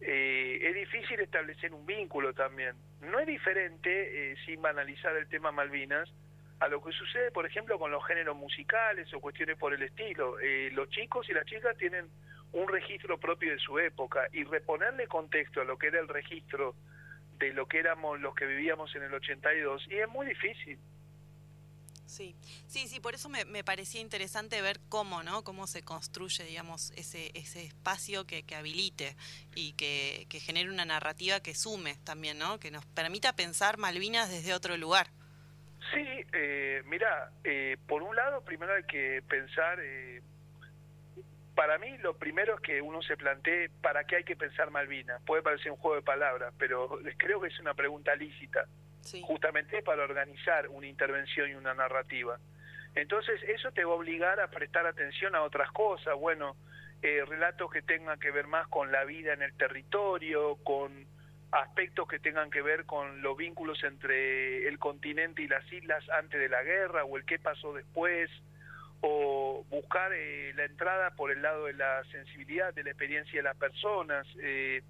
[0.00, 2.74] eh, es difícil establecer un vínculo también.
[3.02, 6.08] No es diferente, eh, sin banalizar el tema Malvinas,
[6.60, 10.38] a lo que sucede, por ejemplo, con los géneros musicales o cuestiones por el estilo.
[10.40, 12.06] Eh, los chicos y las chicas tienen
[12.52, 16.74] un registro propio de su época y reponerle contexto a lo que era el registro
[17.38, 20.78] de lo que éramos los que vivíamos en el 82 y es muy difícil.
[22.06, 22.36] Sí,
[22.68, 25.42] sí, sí, por eso me, parecía interesante ver cómo, ¿no?
[25.42, 29.16] Cómo se construye, digamos, ese, ese espacio que, que habilite
[29.54, 32.60] y que, que, genere una narrativa que sume también, ¿no?
[32.60, 35.08] Que nos permita pensar Malvinas desde otro lugar.
[35.92, 40.22] Sí, eh, mira, eh, por un lado, primero hay que pensar, eh,
[41.54, 45.20] para mí lo primero es que uno se plantee para qué hay que pensar Malvinas.
[45.22, 48.66] Puede parecer un juego de palabras, pero creo que es una pregunta lícita
[49.22, 52.38] justamente para organizar una intervención y una narrativa.
[52.94, 56.56] Entonces eso te va a obligar a prestar atención a otras cosas, bueno,
[57.02, 61.06] eh, relatos que tengan que ver más con la vida en el territorio, con
[61.52, 66.40] aspectos que tengan que ver con los vínculos entre el continente y las islas antes
[66.40, 68.30] de la guerra o el qué pasó después,
[69.02, 73.42] o buscar eh, la entrada por el lado de la sensibilidad, de la experiencia de
[73.42, 74.26] las personas.
[74.40, 74.82] Eh,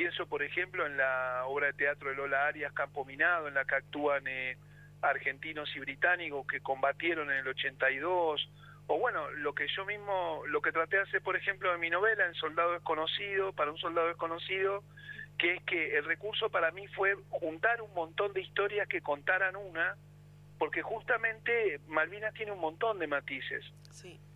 [0.00, 3.66] Pienso, por ejemplo, en la obra de teatro de Lola Arias, Campo Minado, en la
[3.66, 4.56] que actúan eh,
[5.02, 8.50] argentinos y británicos que combatieron en el 82,
[8.86, 11.90] o bueno, lo que yo mismo, lo que traté de hacer, por ejemplo, en mi
[11.90, 14.84] novela, en Soldado Desconocido, para un soldado desconocido,
[15.36, 19.54] que es que el recurso para mí fue juntar un montón de historias que contaran
[19.54, 19.96] una,
[20.58, 23.70] porque justamente Malvinas tiene un montón de matices.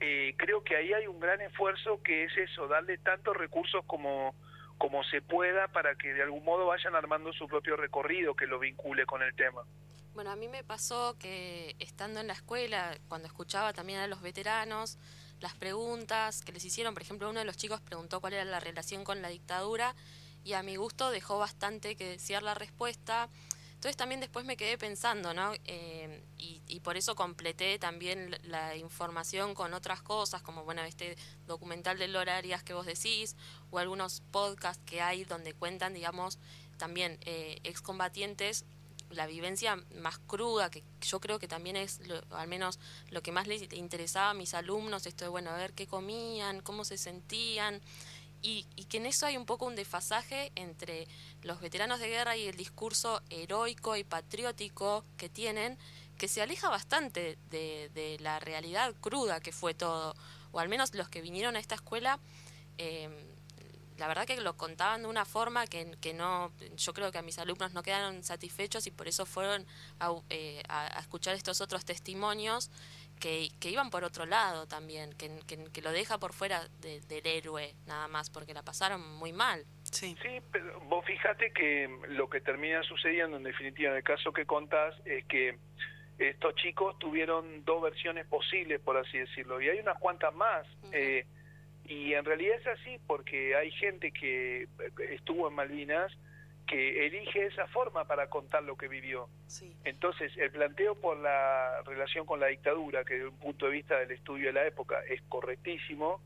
[0.00, 4.35] Eh, creo que ahí hay un gran esfuerzo que es eso, darle tantos recursos como,
[4.78, 8.58] como se pueda para que de algún modo vayan armando su propio recorrido que lo
[8.58, 9.62] vincule con el tema.
[10.14, 14.22] Bueno, a mí me pasó que estando en la escuela, cuando escuchaba también a los
[14.22, 14.98] veteranos,
[15.40, 18.60] las preguntas que les hicieron, por ejemplo, uno de los chicos preguntó cuál era la
[18.60, 19.94] relación con la dictadura
[20.44, 23.28] y a mi gusto dejó bastante que desear la respuesta
[23.85, 25.53] entonces también después me quedé pensando, ¿no?
[25.66, 31.99] Eh, y, por eso completé también la información con otras cosas, como, bueno, este documental
[31.99, 33.37] de Lora Arias que vos decís,
[33.70, 36.38] o algunos podcasts que hay donde cuentan, digamos,
[36.79, 38.64] también eh, excombatientes
[39.11, 42.79] la vivencia más cruda, que yo creo que también es, al menos
[43.11, 46.87] lo que más les interesaba a mis alumnos, esto de, bueno, ver qué comían, cómo
[46.87, 47.83] se sentían,
[48.44, 51.09] y, que en eso hay un poco un desfasaje entre
[51.42, 55.78] los veteranos de guerra y el discurso heroico y patriótico que tienen,
[56.18, 60.14] que se aleja bastante de, la realidad cruda que fue todo,
[60.52, 62.20] o al menos los que vinieron a esta escuela.
[62.76, 63.09] Eh,
[63.96, 67.22] la verdad que lo contaban de una forma que, que, no, yo creo que a
[67.22, 69.64] mis alumnos no quedaron satisfechos y por eso fueron
[70.00, 72.70] a, eh, a escuchar estos otros testimonios
[73.20, 78.09] que, iban por otro lado también, que, que, lo deja por fuera del héroe nada
[78.09, 79.64] más, porque la pasaron muy mal.
[79.83, 80.16] Sí.
[80.22, 84.44] sí, pero vos fíjate que lo que termina sucediendo en definitiva en el caso que
[84.44, 85.59] contás es que
[86.18, 90.66] estos chicos tuvieron dos versiones posibles, por así decirlo, y hay unas cuantas más.
[90.92, 91.27] eh,
[91.87, 94.66] y en realidad es así porque hay gente que
[95.11, 96.11] estuvo en Malvinas
[96.66, 99.29] que elige esa forma para contar lo que vivió.
[99.85, 103.98] Entonces, el planteo por la relación con la dictadura, que desde un punto de vista
[103.98, 106.22] del estudio de la época es correctísimo,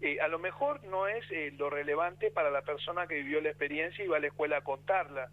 [0.00, 3.50] eh, a lo mejor no es eh, lo relevante para la persona que vivió la
[3.50, 5.30] experiencia y va a la escuela a contarla.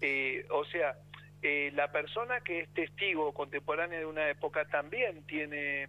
[0.00, 0.96] Eh, o sea,
[1.42, 5.88] la persona que es testigo contemporánea de una época también tiene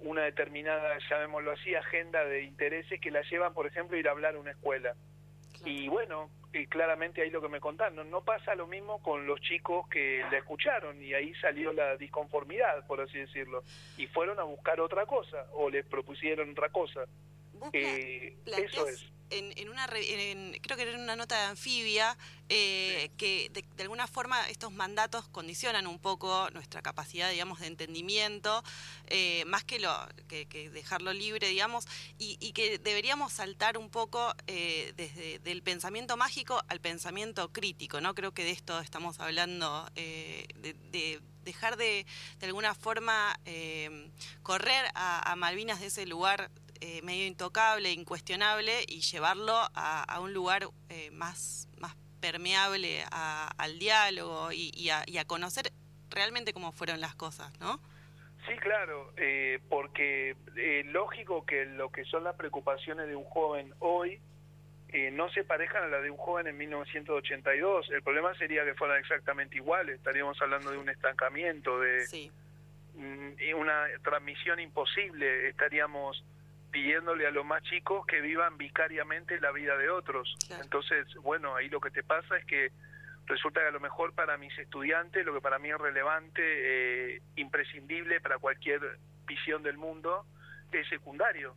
[0.00, 4.10] una determinada, llamémoslo así, agenda de intereses que la llevan, por ejemplo, a ir a
[4.10, 4.94] hablar a una escuela.
[5.64, 9.40] Y bueno, y claramente ahí lo que me contaron, no pasa lo mismo con los
[9.40, 13.62] chicos que la escucharon y ahí salió la disconformidad, por así decirlo,
[13.96, 17.04] y fueron a buscar otra cosa o les propusieron otra cosa.
[17.72, 22.16] Eh, eso es en, una creo que era una nota de anfibia
[22.48, 28.62] eh, que de, alguna forma estos mandatos condicionan un poco nuestra capacidad digamos de entendimiento
[29.06, 29.92] eh, más que lo
[30.28, 31.86] que, dejarlo libre digamos
[32.18, 38.14] y, que deberíamos saltar un poco eh, desde del pensamiento mágico al pensamiento crítico no
[38.14, 42.06] creo que de esto estamos hablando de, dejar de,
[42.38, 43.38] de alguna forma
[44.42, 46.50] correr a, a Malvinas de ese lugar
[46.84, 54.50] eh, medio intocable, incuestionable y llevarlo a, un lugar eh, más, más permeable al diálogo
[54.50, 55.70] y, a, conocer
[56.10, 57.78] realmente cómo fueron las cosas, ¿no?
[58.48, 63.72] Sí, claro, eh, porque es lógico que lo que son las preocupaciones de un joven
[63.78, 64.18] hoy
[65.12, 67.90] no se parejan a las de un joven en 1982.
[67.92, 69.98] El problema sería que fueran exactamente iguales.
[69.98, 72.32] Estaríamos hablando de un estancamiento, de
[73.54, 75.48] una transmisión imposible.
[75.48, 76.22] Estaríamos
[76.72, 80.34] pidiéndole a los más chicos que vivan vicariamente la vida de otros.
[80.60, 82.72] Entonces, bueno, ahí lo que te pasa es que
[83.26, 87.22] resulta que a lo mejor para mis estudiantes, lo que para mí es relevante, eh,
[87.36, 88.80] imprescindible para cualquier
[89.26, 90.24] visión del mundo,
[90.72, 91.54] es secundario.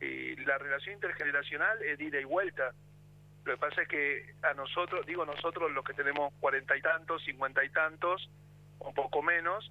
[0.00, 2.72] Eh, la relación intergeneracional es de ida y vuelta.
[3.44, 7.22] Lo que pasa es que a nosotros, digo nosotros los que tenemos cuarenta y tantos,
[7.24, 8.28] cincuenta y tantos,
[8.80, 9.70] un poco menos,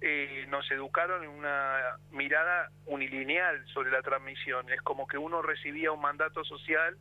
[0.00, 4.68] eh, nos educaron en una mirada unilineal sobre la transmisión.
[4.70, 6.96] Es como que uno recibía un mandato social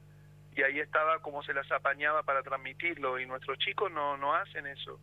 [0.56, 4.68] y ahí estaba como se las apañaba para transmitirlo y nuestros chicos no, no hacen
[4.68, 5.00] eso.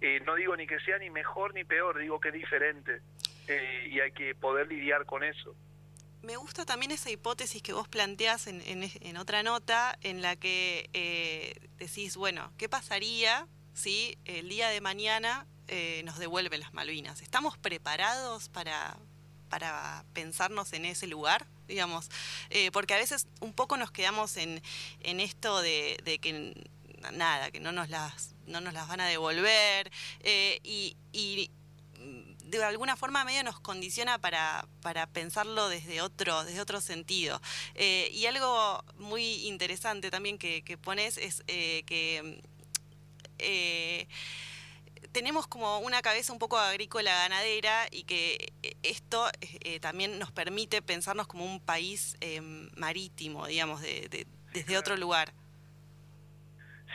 [0.00, 3.00] Eh, no digo ni que sea ni mejor ni peor, digo que es diferente
[3.48, 5.54] eh, y hay que poder lidiar con eso.
[6.22, 10.88] Me gusta también esa hipótesis que vos planteás en, en, otra nota en la que
[11.76, 17.20] decís, bueno, ¿qué pasaría si el día de mañana eh, nos devuelven las Malvinas.
[17.20, 18.96] ¿Estamos preparados para,
[19.48, 21.48] para pensarnos en ese lugar?
[21.66, 22.10] digamos,
[22.50, 24.62] eh, porque a veces un poco nos quedamos en,
[25.00, 26.54] en esto de, que
[27.12, 31.50] nada, que no nos las, no nos las van a devolver eh, y, y,
[32.44, 37.40] de alguna forma medio nos condiciona para, para pensarlo desde otro, desde otro sentido.
[37.74, 42.42] y algo muy interesante también que, que pones es que
[45.12, 48.52] tenemos como una cabeza un poco agrícola ganadera y que
[48.82, 49.28] esto
[49.80, 52.16] también nos permite pensarnos como un país
[52.76, 55.32] marítimo, digamos, de, desde otro lugar.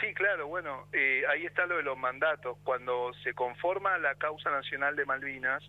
[0.02, 0.88] Sí, claro, bueno,
[1.30, 2.58] ahí está lo de los mandatos.
[2.64, 5.62] Cuando se conforma la causa nacional de Malvinas,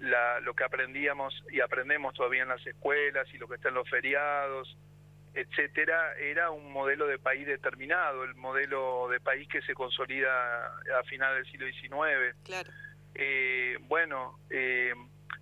[0.00, 3.74] la, lo que aprendíamos y aprendemos todavía en las escuelas y lo que está en
[3.74, 4.76] los feriados,
[5.34, 11.02] etcétera, era un modelo de país determinado, el modelo de país que se consolida a
[11.04, 12.36] final del siglo XIX.
[12.44, 12.70] Claro.
[13.14, 14.92] Eh, bueno, eh,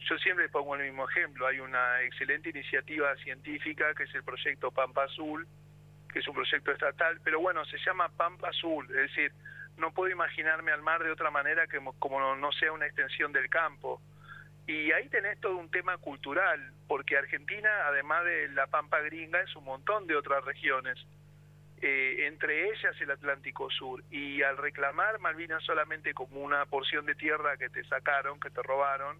[0.08, 1.46] yo siempre pongo el mismo ejemplo.
[1.46, 5.46] Hay una excelente iniciativa científica que es el proyecto Pampa Azul,
[6.12, 9.32] que es un proyecto estatal, pero bueno, se llama Pampa Azul, es decir,
[9.76, 13.48] no puedo imaginarme al mar de otra manera que como no sea una extensión del
[13.48, 14.00] campo.
[14.68, 19.56] Y ahí tenés todo un tema cultural, porque Argentina, además de la Pampa Gringa, es
[19.56, 20.98] un montón de otras regiones,
[21.80, 24.04] eh, entre ellas el Atlántico Sur.
[24.10, 28.62] Y al reclamar Malvinas solamente como una porción de tierra que te sacaron, que te
[28.62, 29.16] robaron,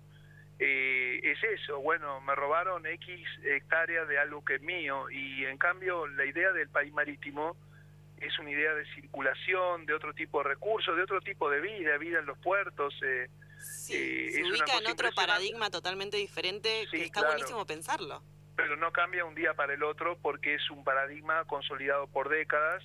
[0.59, 5.57] eh, es eso, bueno, me robaron X hectáreas de algo que es mío, y en
[5.57, 7.57] cambio la idea del país marítimo
[8.21, 11.97] es una idea de circulación, de otro tipo de recursos, de otro tipo de vida,
[11.97, 12.95] vida en los puertos.
[13.03, 13.29] Eh,
[13.61, 18.23] Sí, eh, se ubica en otro paradigma totalmente diferente que está buenísimo pensarlo.
[18.57, 22.83] Pero no cambia un día para el otro porque es un paradigma consolidado por décadas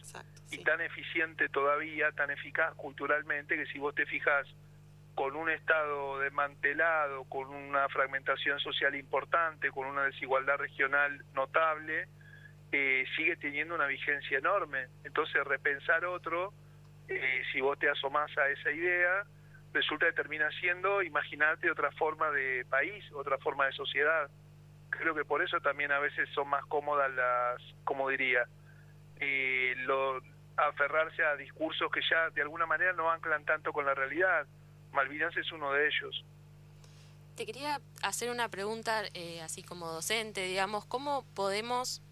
[0.52, 4.48] y tan eficiente todavía, tan eficaz culturalmente que si vos te fijas
[5.16, 12.08] con un Estado desmantelado, con una fragmentación social importante, con una desigualdad regional notable,
[12.72, 14.88] eh, sigue teniendo una vigencia enorme.
[15.04, 16.54] Entonces repensar otro,
[17.08, 19.26] eh, si vos te asomás a esa idea,
[19.74, 24.30] resulta que termina siendo imaginarte otra forma de país, otra forma de sociedad.
[24.90, 28.46] Creo que por eso también a veces son más cómodas las, como diría,
[29.20, 30.22] eh, lo,
[30.58, 34.46] aferrarse a discursos que ya de alguna manera no anclan tanto con la realidad.
[34.92, 36.24] Malvinas es uno de ellos.
[37.36, 42.04] Te quería hacer una pregunta, eh, así como docente, digamos, ¿cómo podemos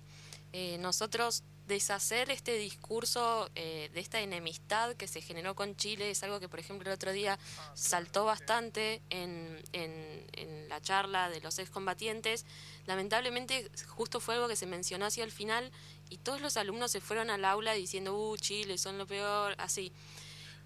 [0.51, 6.21] eh, nosotros deshacer este discurso eh, de esta enemistad que se generó con Chile es
[6.21, 7.39] algo que, por ejemplo, el otro día
[7.75, 12.45] saltó bastante en, en, la charla de los excombatientes.
[12.85, 15.71] Lamentablemente, justo fue algo que se mencionó hacia el final
[16.09, 19.91] y todos los alumnos se fueron al aula diciendo, uh, Chile, son lo peor, así.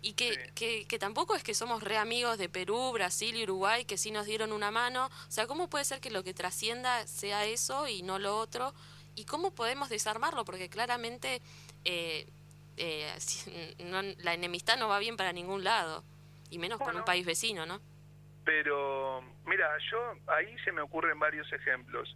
[0.02, 3.86] Y que, que, que, tampoco es que somos re amigos de Perú, Brasil y Uruguay,
[3.86, 5.06] que sí nos dieron una mano.
[5.06, 8.74] O sea, ¿cómo puede ser que lo que trascienda sea eso y no lo otro?
[9.16, 11.42] Y cómo podemos desarmarlo, porque claramente
[11.84, 12.28] eh,
[12.78, 13.14] eh,
[14.20, 16.04] la enemistad no va bien para ningún lado,
[16.50, 17.82] y menos con un país vecino, ¿no?
[18.44, 22.16] Pero, mira, yo ahí se me ocurren varios ejemplos.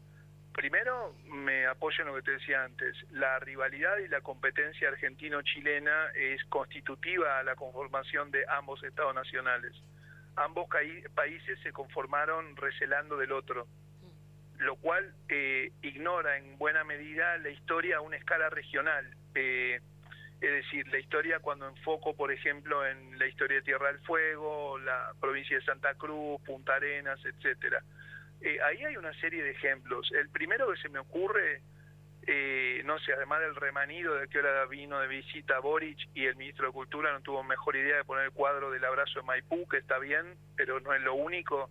[0.54, 2.96] Primero, me apoyo en lo que te decía antes.
[3.12, 9.74] La rivalidad y la competencia argentino-chilena es constitutiva a la conformación de ambos estados nacionales.
[10.36, 10.68] Ambos
[11.16, 13.68] países se conformaron recelando del otro
[14.60, 19.06] lo cual eh, ignora en buena medida la historia a una escala regional.
[19.34, 19.80] Eh,
[20.42, 24.78] es decir, la historia cuando enfoco, por ejemplo, en la historia de Tierra del Fuego,
[24.80, 27.82] la provincia de Santa Cruz, Punta Arenas, etcétera.
[28.42, 30.10] Eh, ahí hay una serie de ejemplos.
[30.14, 31.62] El primero que se me ocurre,
[32.86, 36.68] no sé, además del remanido de que ahora vino de visita Boric y el ministro
[36.68, 39.78] de Cultura no tuvo mejor idea de poner el cuadro del abrazo de Maipú, que
[39.78, 41.70] está bien, pero no es lo único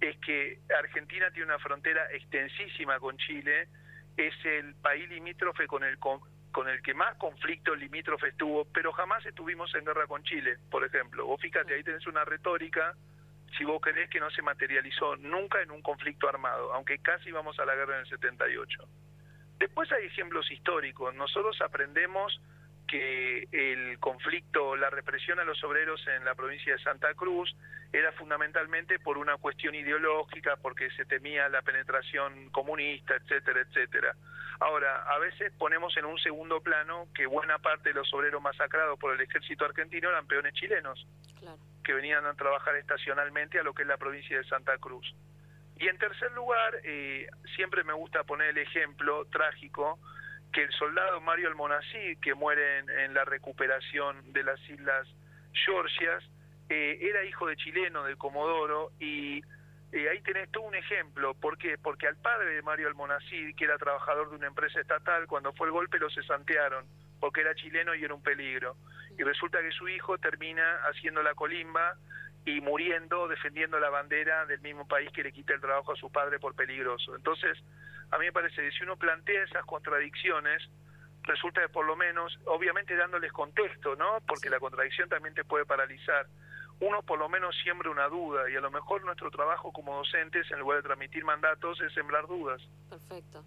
[0.00, 3.68] es que Argentina tiene una frontera extensísima con Chile,
[4.16, 9.24] es el país limítrofe con el con el que más conflicto limítrofe estuvo, pero jamás
[9.26, 11.26] estuvimos en guerra con Chile, por ejemplo.
[11.26, 12.94] Vos fíjate, ahí tenés una retórica,
[13.56, 17.58] si vos querés, que no se materializó nunca en un conflicto armado, aunque casi vamos
[17.58, 18.88] a la guerra en el 78.
[19.58, 21.14] Después hay ejemplos históricos.
[21.14, 22.40] Nosotros aprendemos
[22.88, 27.54] que el conflicto, la represión a los obreros en la provincia de Santa Cruz
[27.92, 34.14] era fundamentalmente por una cuestión ideológica, porque se temía la penetración comunista, etcétera, etcétera.
[34.60, 38.98] Ahora, a veces ponemos en un segundo plano que buena parte de los obreros masacrados
[38.98, 41.06] por el ejército argentino eran peones chilenos,
[41.84, 45.14] que venían a trabajar estacionalmente a lo que es la provincia de Santa Cruz.
[45.76, 49.98] Y en tercer lugar, eh, siempre me gusta poner el ejemplo trágico
[50.52, 55.06] que el soldado Mario Almonací, que muere en, la recuperación de las Islas
[55.52, 56.24] Georgias,
[56.68, 59.42] eh, era hijo de chileno, del Comodoro, y
[59.92, 61.34] eh, ahí tenés todo un ejemplo.
[61.34, 61.78] ¿Por qué?
[61.78, 65.66] Porque al padre de Mario Almonací, que era trabajador de una empresa estatal, cuando fue
[65.66, 66.84] el golpe lo cesantearon,
[67.20, 68.76] porque era chileno y era un peligro.
[69.18, 71.96] Y resulta que su hijo termina haciendo la colimba
[72.44, 76.10] y muriendo defendiendo la bandera del mismo país que le quita el trabajo a su
[76.10, 77.14] padre por peligroso.
[77.16, 77.58] Entonces,
[78.10, 80.62] a mí me parece que si uno plantea esas contradicciones,
[81.22, 84.20] resulta que por lo menos, obviamente dándoles contexto, ¿no?
[84.26, 86.26] Porque la contradicción también te puede paralizar.
[86.80, 90.48] uno por lo menos siembra una duda y a lo mejor nuestro trabajo como docentes
[90.50, 92.62] en lugar de transmitir mandatos es sembrar dudas.
[92.88, 93.44] Perfecto.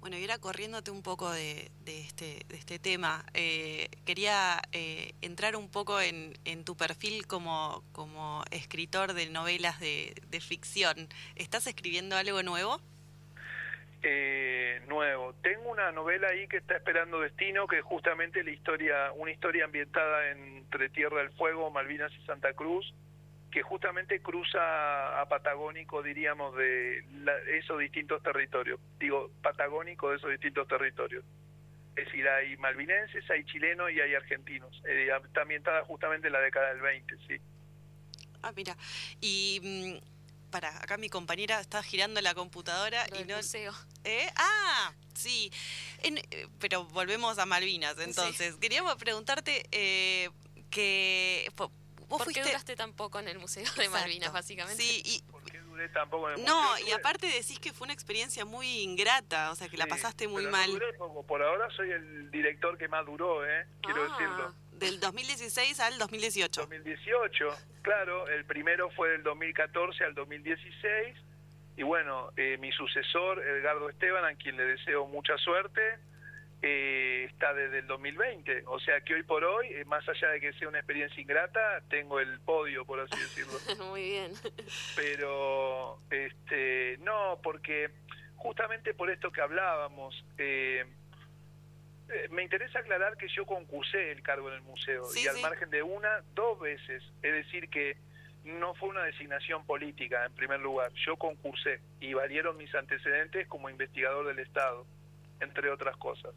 [0.00, 5.56] Bueno, y ahora corriéndote un poco de, este, de este tema, eh, quería eh, entrar
[5.56, 6.32] un poco en,
[6.64, 11.08] tu perfil como, como escritor de novelas de, ficción.
[11.36, 12.80] ¿Estás escribiendo algo nuevo?
[14.02, 15.34] Eh, nuevo.
[15.42, 19.66] Tengo una novela ahí que está esperando destino, que es justamente la historia, una historia
[19.66, 22.94] ambientada entre Tierra del Fuego, Malvinas y Santa Cruz,
[23.50, 27.04] que justamente cruza a patagónico, diríamos, de
[27.58, 28.80] esos distintos territorios.
[28.98, 31.24] Digo, patagónico de esos distintos territorios.
[31.96, 34.80] Es decir, hay malvinenses, hay chilenos y hay argentinos.
[34.88, 37.36] Eh, está ambientada justamente en la década del 20, sí.
[38.42, 38.74] Ah, mira.
[39.20, 40.19] Y mm,
[40.50, 43.36] para, acá mi compañera está girando la computadora y no.
[43.36, 43.72] Museo.
[44.04, 44.30] ¿Eh?
[44.36, 45.50] Ah, sí.
[46.02, 48.56] Eh, pero volvemos a Malvinas, entonces.
[48.56, 50.30] Queríamos preguntarte eh,
[50.70, 51.50] que
[52.18, 54.82] ¿Por qué duraste tan poco en el Museo de Malvinas, básicamente?
[54.82, 55.22] Sí, y...
[55.30, 58.44] ¿Por qué duré tan poco en el No, y aparte decís que fue una experiencia
[58.44, 60.66] muy ingrata, o sea, que la pasaste muy mal.
[60.68, 61.22] No duré poco.
[61.22, 63.66] Por ahora soy el director que más duró, ¿eh?
[63.82, 64.08] Quiero ah.
[64.08, 64.54] decirlo.
[64.80, 66.62] Del 2016 al 2018.
[66.62, 67.48] 2018,
[67.82, 68.26] claro.
[68.28, 71.16] El primero fue del 2014 al 2016.
[71.76, 75.80] Y bueno, eh, mi sucesor, Edgardo Esteban, a quien le deseo mucha suerte,
[76.62, 78.64] eh, está desde el 2020.
[78.66, 81.82] O sea que hoy por hoy, eh, más allá de que sea una experiencia ingrata,
[81.90, 83.52] tengo el podio, por así decirlo.
[83.90, 84.32] Muy bien.
[84.96, 87.90] Pero, este, no, porque
[88.36, 90.86] justamente por esto que hablábamos, eh,
[92.30, 95.82] me interesa aclarar que yo concursé el cargo en el museo y al margen de
[95.82, 97.02] una, dos veces.
[97.22, 97.96] Es decir, que
[98.44, 100.92] no fue una designación política en primer lugar.
[101.06, 104.86] Yo concursé y valieron mis antecedentes como investigador del Estado,
[105.40, 106.34] entre otras cosas.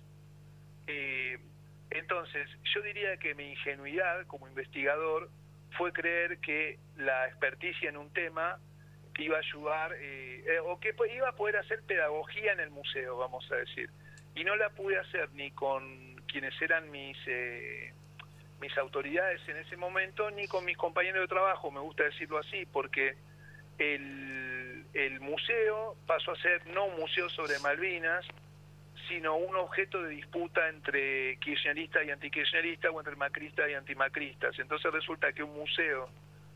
[0.87, 1.39] Eh,
[1.89, 5.29] entonces, yo diría que mi ingenuidad como investigador
[5.77, 8.59] fue creer que la experticia en un tema
[9.19, 13.17] iba a ayudar eh, eh, o que iba a poder hacer pedagogía en el museo,
[13.17, 13.89] vamos a decir.
[14.35, 17.17] Y no la pude hacer ni con quienes eran mis
[18.63, 22.65] mis autoridades en ese momento, ni con mis compañeros de trabajo, me gusta decirlo así,
[22.71, 23.17] porque
[23.77, 28.25] el, el museo pasó a ser no un museo sobre Malvinas,
[29.09, 34.57] sino un objeto de disputa entre kirchneristas y antikirchneristas o entre macristas y antimacristas.
[34.57, 36.09] Entonces resulta que un museo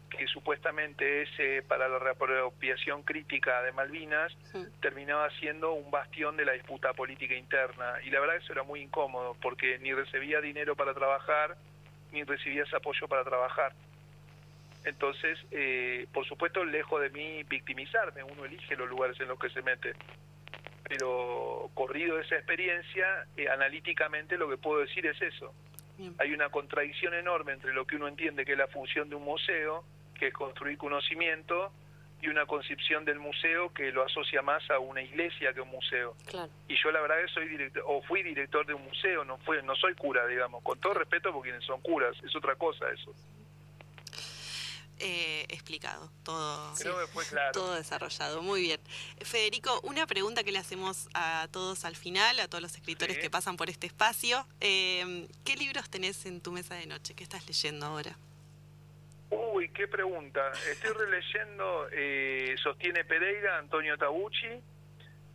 [0.09, 4.35] que supuestamente es eh, para la reapropiación crítica de Malvinas,
[4.81, 7.95] terminaba siendo un bastión de la disputa política interna.
[8.03, 11.57] Y la verdad eso era muy incómodo, porque ni recibía dinero para trabajar,
[12.11, 13.73] ni recibías apoyo para trabajar.
[14.85, 19.49] Entonces, eh, por supuesto, lejos de mí victimizarme, uno elige los lugares en los que
[19.49, 19.93] se mete
[20.87, 25.53] pero corrido esa experiencia, eh, analíticamente lo que puedo decir es eso.
[26.19, 29.23] Hay una contradicción enorme entre lo que uno entiende que es la función de un
[29.23, 29.83] museo,
[30.17, 31.71] que es construir conocimiento,
[32.21, 35.69] y una concepción del museo que lo asocia más a una iglesia que a un
[35.69, 36.15] museo.
[36.67, 39.61] Y yo la verdad que soy director, o fui director de un museo, no fui,
[39.63, 43.13] no soy cura, digamos, con todo respeto por quienes son curas, es otra cosa eso
[44.99, 46.73] eh, explicado, todo,
[47.29, 47.51] claro.
[47.51, 48.41] todo desarrollado.
[48.41, 48.79] Muy bien.
[49.21, 53.29] Federico, una pregunta que le hacemos a todos al final, a todos los escritores que
[53.29, 54.47] pasan por este espacio.
[54.59, 57.13] Eh, ¿Qué libros tenés en tu mesa de noche?
[57.13, 58.17] ¿Qué estás leyendo ahora?
[59.29, 60.51] Uy, qué pregunta.
[60.71, 64.61] Estoy releyendo eh, Sostiene Pereira, Antonio Tabucci,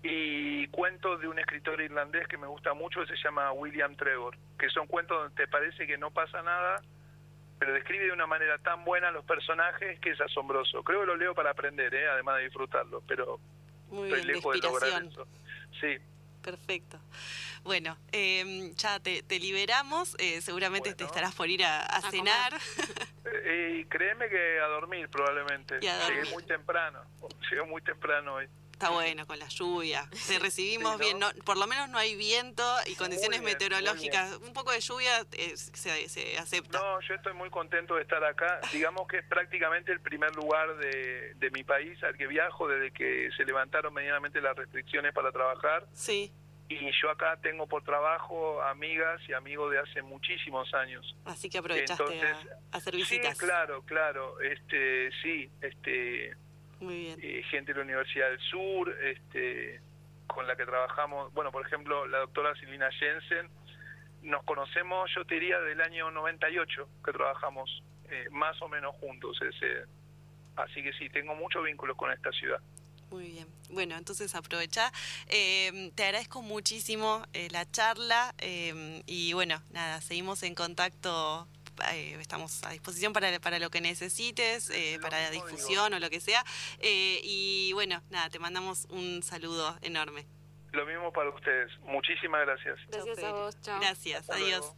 [0.02, 4.36] y cuentos de un escritor irlandés que me gusta mucho, que se llama William Trevor,
[4.58, 6.82] que son cuentos donde te parece que no pasa nada,
[7.58, 10.82] pero describe de una manera tan buena los personajes que es asombroso.
[10.82, 12.08] Creo que lo leo para aprender, ¿eh?
[12.08, 13.38] además de disfrutarlo, pero
[13.92, 15.26] estoy lejos de, lograr eso.
[15.80, 15.98] Sí.
[16.42, 16.98] Perfecto.
[17.62, 22.52] Bueno, em, ya te, liberamos, eh, seguramente te estarás por ir a, cenar.
[23.44, 25.80] Eh, y créeme que a dormir probablemente.
[25.80, 27.00] Llegué muy temprano,
[27.50, 28.48] llegué muy temprano hoy.
[28.82, 30.08] Está bueno con la lluvia.
[30.26, 34.38] Te recibimos bien, por lo menos no hay viento y condiciones meteorológicas.
[34.38, 36.80] Un poco de lluvia eh, se, acepta.
[36.80, 38.60] No, yo estoy muy contento de estar acá.
[38.72, 42.90] Digamos que es prácticamente el primer lugar de, de mi país al que viajo desde
[42.90, 45.86] que se levantaron medianamente las restricciones para trabajar.
[45.92, 46.32] Sí.
[46.68, 51.16] Y yo acá tengo por trabajo amigas y amigos de hace muchísimos años.
[51.24, 53.38] Así que aprovechaste a, hacer visitas.
[53.38, 54.40] Sí, claro, claro.
[54.40, 56.34] Este, sí, este
[56.90, 59.80] eh, gente de la Universidad del Sur, este,
[60.26, 63.48] con la que trabajamos, bueno, por ejemplo, la doctora Silvina Jensen,
[64.22, 69.38] nos conocemos, yo te diría, del año 98 que trabajamos eh, más o menos juntos.
[69.42, 69.84] Ese,
[70.56, 72.60] así que sí, tengo muchos vínculos con esta ciudad.
[73.10, 73.46] Muy bien.
[73.70, 74.90] Bueno, entonces aprovecha.
[75.28, 78.34] Eh, te agradezco muchísimo la charla
[79.06, 81.46] y bueno, nada, seguimos en contacto
[81.92, 86.10] eh, estamos a disposición para, para lo que necesites, eh, para la difusión o lo
[86.10, 86.44] que sea.
[86.82, 90.26] y bueno, nada, te mandamos un saludo enorme.
[90.72, 91.70] Lo mismo para ustedes.
[91.80, 92.78] Muchísimas gracias.
[92.88, 93.60] Gracias a vos.
[93.60, 93.78] Chao.
[93.78, 94.30] Gracias.
[94.30, 94.74] adiós.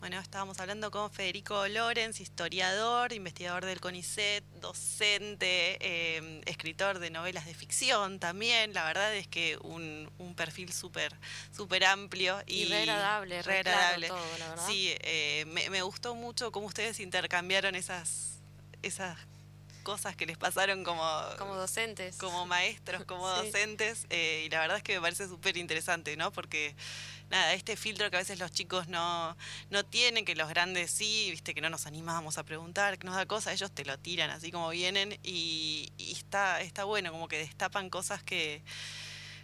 [0.00, 7.46] Bueno, estábamos hablando con Federico Lorenz, historiador, investigador del CONICET, docente, eh, escritor de novelas
[7.46, 8.72] de ficción también.
[8.74, 11.16] La verdad es que un, perfil súper
[11.50, 14.06] súper amplio y, re agradable, re agradable.
[14.06, 14.66] todo, la verdad.
[14.68, 18.38] Sí, eh, me, me, gustó mucho cómo ustedes intercambiaron esas
[18.82, 19.18] esas
[19.88, 21.02] cosas que les pasaron como...
[21.38, 22.16] Como docentes.
[22.18, 24.06] Como maestros, como docentes.
[24.10, 26.30] Eh, y la verdad es que me parece súper interesante, ¿no?
[26.30, 26.76] Porque,
[27.30, 29.36] nada, este filtro que a veces los chicos no,
[29.70, 33.16] no tienen, que los grandes sí, viste, que no nos animamos a preguntar, que nos
[33.16, 37.38] da cosas, ellos te lo tiran así como vienen y, está, está bueno, como que
[37.38, 38.62] destapan cosas que,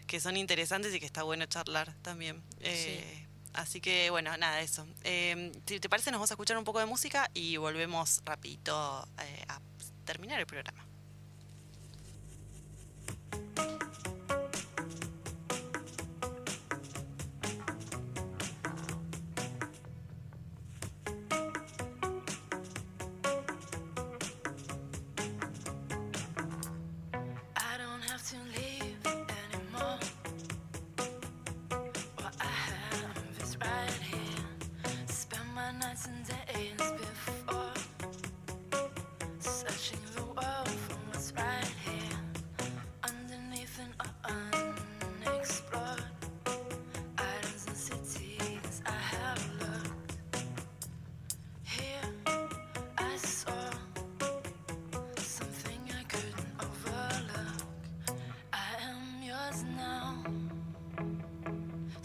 [0.07, 2.43] que son interesantes y que está bueno charlar también.
[2.61, 4.87] Eh, así que bueno, nada, eso.
[5.03, 8.75] Eh, si te parece, nos vamos a escuchar un poco de música y volvemos rapidito
[8.77, 9.61] a
[10.05, 10.85] terminar el programa.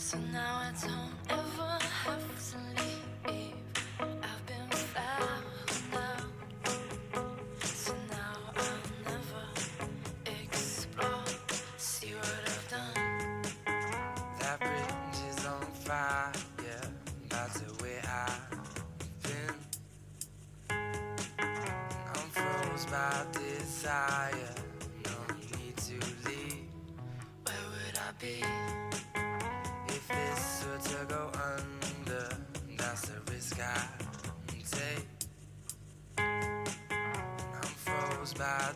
[0.09, 0.48] tonight.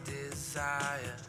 [0.06, 1.23] desire.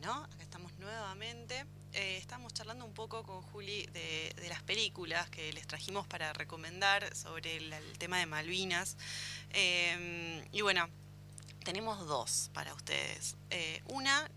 [0.00, 1.66] Bueno, acá estamos nuevamente.
[1.92, 7.16] Eh, estamos charlando un poco con Juli de, las películas que les trajimos para recomendar
[7.16, 8.96] sobre el, tema de Malvinas.
[9.50, 10.88] Em, y bueno,
[11.64, 13.34] tenemos dos para ustedes.
[13.50, 14.30] Eh, una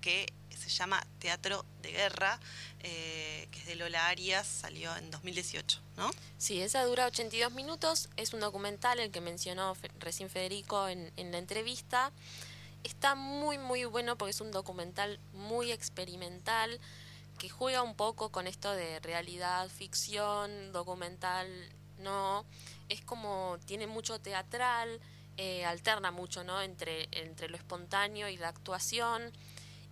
[0.00, 0.26] que
[0.58, 2.40] se llama Teatro de Guerra,
[2.80, 6.10] eh, que es de Lola Arias, salió en 2018, ¿no?
[6.36, 11.30] Sí, esa dura 82 minutos, es un documental el que mencionó recién Federico en, en
[11.30, 12.10] la entrevista.
[12.84, 16.80] Está muy muy bueno porque es un documental muy experimental
[17.38, 21.48] que juega un poco con esto de realidad, ficción, documental,
[21.98, 22.44] no.
[22.90, 25.00] Es como, tiene mucho teatral,
[25.38, 26.60] eh, alterna mucho, ¿no?
[26.60, 29.32] Entre, entre lo espontáneo y la actuación.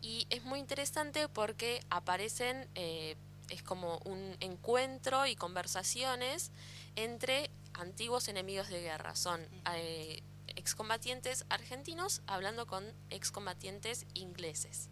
[0.03, 3.17] Y es muy interesante porque aparecen, eh,
[3.49, 6.51] es como un encuentro y conversaciones
[6.97, 9.17] entre antiguos enemigos de guerra.
[9.17, 9.41] Son
[9.75, 10.23] eh,
[10.69, 14.91] excombatientes argentinos hablando con excombatientes ingleses.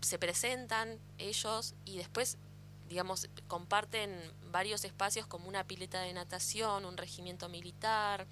[0.00, 2.36] Se presentan ellos y después,
[2.88, 4.10] digamos, comparten
[4.50, 8.26] varios espacios como una pileta de natación, un regimiento militar,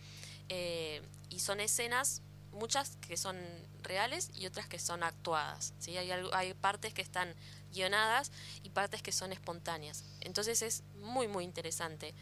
[0.48, 2.20] eh, y son escenas
[2.50, 3.36] muchas que son
[3.84, 5.72] reales y otras que son actuadas.
[5.78, 5.96] ¿sí?
[5.96, 7.32] Hay, hay partes que están
[7.72, 8.32] guionadas
[8.64, 10.02] y partes que son espontáneas.
[10.20, 12.12] Entonces es muy, muy interesante.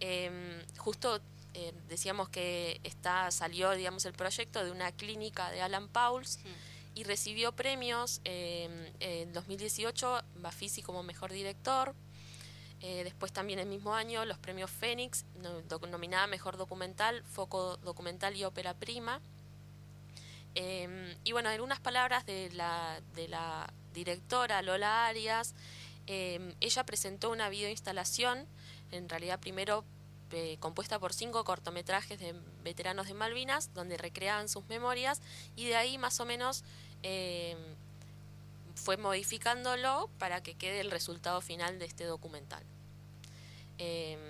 [0.00, 1.20] Em, justo
[1.54, 6.40] eh, decíamos que está, salió digamos, el proyecto de una clínica de Alan Pauls
[6.96, 11.94] y recibió premios em, en 2018, Bafisi como mejor director.
[12.80, 15.24] Eh, después también el mismo año los premios Fénix,
[15.90, 19.20] nominada Mejor Documental, Foco Documental y Ópera Prima.
[21.24, 25.54] Y bueno, algunas palabras de la, de la directora Lola Arias.
[26.06, 28.46] ella presentó una videoinstalación,
[28.92, 29.84] en realidad primero
[30.34, 35.20] eh, compuesta por cinco cortometrajes de veteranos de Malvinas, donde recreaban sus memorias
[35.56, 36.64] y de ahí más o menos
[37.02, 37.56] eh,
[38.74, 42.62] fue modificándolo para que quede el resultado final de este documental.
[43.78, 44.20] Em,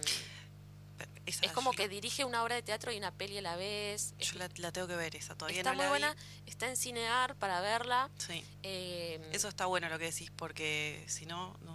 [1.26, 4.14] es como que dirige una obra de teatro y una peli a la vez.
[4.18, 6.14] Yo la, tengo que ver esa, todavía está muy buena,
[6.46, 8.10] está en Cinear para verla.
[8.18, 8.44] Sí.
[8.62, 11.73] Em, Eso está bueno lo que decís, porque si no, no,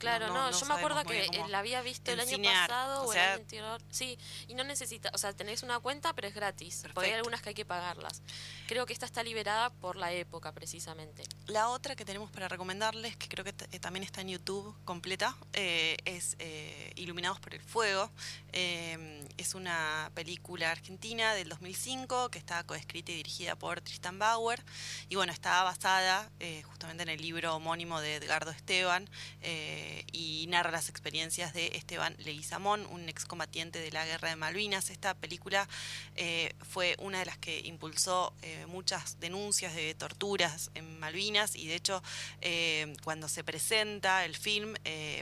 [0.00, 3.18] no, Claro, no, yo me acuerdo que la había visto el año pasado o, el
[3.18, 3.82] año anterior.
[3.90, 6.84] Sí, y no necesita, o sea, tenés una cuenta, pero es gratis.
[6.94, 8.22] Porque hay algunas que hay que pagarlas.
[8.66, 11.22] Creo que esta está liberada por la época, precisamente.
[11.46, 15.36] La otra que tenemos para recomendarles, que creo que eh, también está en YouTube completa,
[15.52, 18.10] eh, es eh, Iluminados por el Fuego.
[19.40, 24.62] Es una película argentina del 2005 que está coescrita y dirigida por Tristan Bauer.
[25.08, 26.30] Y bueno, está basada
[26.64, 29.08] justamente en el libro homónimo de Edgardo Esteban.
[29.40, 34.90] Eh, y narra las experiencias de Esteban Leguizamón, un excombatiente de la Guerra de Malvinas.
[34.90, 35.66] Esta película
[36.16, 41.66] eh, fue una de las que impulsó eh, muchas denuncias de torturas en Malvinas y
[41.66, 42.02] de hecho
[43.04, 44.74] cuando se presenta el film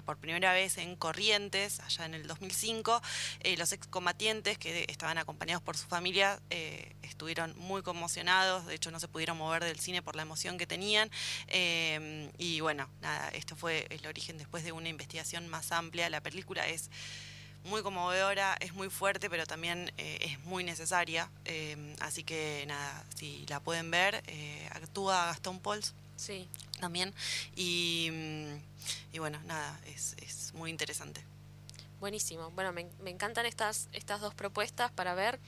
[0.04, 3.02] por primera vez en Corrientes, allá en el 2005,
[3.56, 4.07] los excombatientes
[4.59, 6.40] que estaban acompañados por su familia
[7.02, 10.66] estuvieron muy conmocionados, de hecho no se pudieron mover del cine por la emoción que
[10.66, 11.11] tenían
[12.38, 16.11] y bueno, nada, esto fue el origen después de una investigación más amplia.
[16.11, 16.90] La película es
[17.64, 21.30] muy conmovedora, es muy fuerte, pero también eh, es muy necesaria.
[21.44, 25.94] Eh, así que nada, si la pueden ver, eh, actúa Gastón Pols.
[26.16, 26.48] Sí.
[26.80, 27.12] También.
[27.56, 28.11] Y,
[29.12, 31.22] y bueno, nada, es, es, muy interesante.
[32.01, 32.51] Buenísimo.
[32.51, 35.40] Bueno, me, me encantan estas, estas dos propuestas para ver.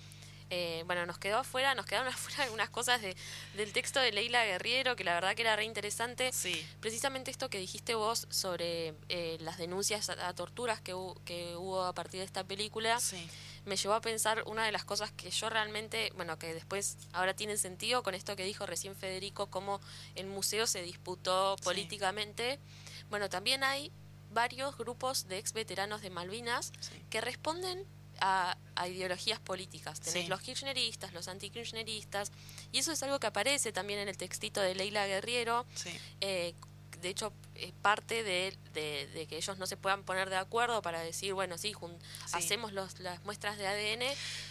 [0.53, 3.17] Eh, bueno, nos quedó afuera, nos quedaron afuera algunas cosas de,
[3.55, 6.33] del texto de Leila Guerriero, que la verdad que era re interesante.
[6.33, 6.67] Sí.
[6.81, 10.93] Precisamente esto que dijiste vos sobre eh, las denuncias a, torturas que,
[11.25, 12.99] que, hubo a partir de esta película,
[13.65, 17.35] me llevó a pensar una de las cosas que yo realmente, bueno, que después ahora
[17.35, 19.81] tiene sentido con esto que dijo recién Federico, cómo
[20.17, 22.59] el museo se disputó políticamente.
[23.09, 23.93] Bueno, también hay
[24.31, 26.73] varios grupos de ex veteranos de Malvinas
[27.11, 27.87] que responden
[28.21, 28.57] a,
[28.87, 30.01] ideologías políticas.
[30.01, 32.33] Tenés los kirchneristas, los antikirchneristas,
[32.73, 35.67] y eso es algo que aparece también en el textito de Leila Guerriero.
[36.21, 36.55] Eh,
[37.01, 41.01] de hecho, es parte de, de, que ellos no se puedan poner de acuerdo para
[41.01, 41.75] decir, bueno, sí,
[42.33, 44.03] hacemos los, las muestras de ADN.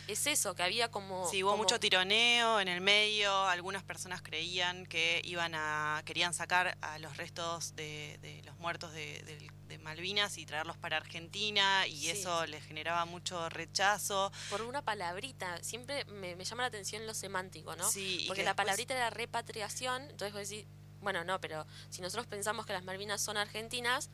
[0.07, 1.29] Es eso, que había como...
[1.29, 3.33] Sí, hubo mucho tironeo en el medio.
[3.47, 8.93] Algunas personas creían que iban a querían sacar a los restos de, de los muertos
[8.93, 9.49] de,
[9.83, 14.31] Malvinas y traerlos para Argentina y eso les generaba mucho rechazo.
[14.49, 17.89] Por una palabrita, siempre me, llama la atención lo semántico, ¿no?
[17.89, 20.65] Sí, Porque la palabrita era repatriación, entonces vos decís,
[21.01, 24.09] bueno, no, pero si nosotros pensamos que las Malvinas son argentinas,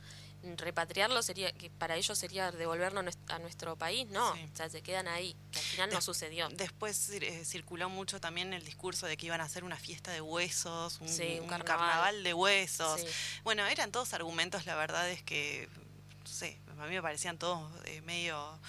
[0.57, 5.07] repatriarlo sería que para ellos sería devolvernos a nuestro país, no, o sea, se quedan
[5.07, 6.49] ahí, que al final no sucedió.
[6.49, 10.21] Después eh, circuló mucho también el discurso de que iban a hacer una fiesta de
[10.21, 12.23] huesos, un, carnaval.
[12.23, 13.05] de huesos.
[13.43, 15.67] Bueno, eran todos argumentos, la verdad es que,
[16.21, 18.59] no sé, a mí me parecían todos eh, medio...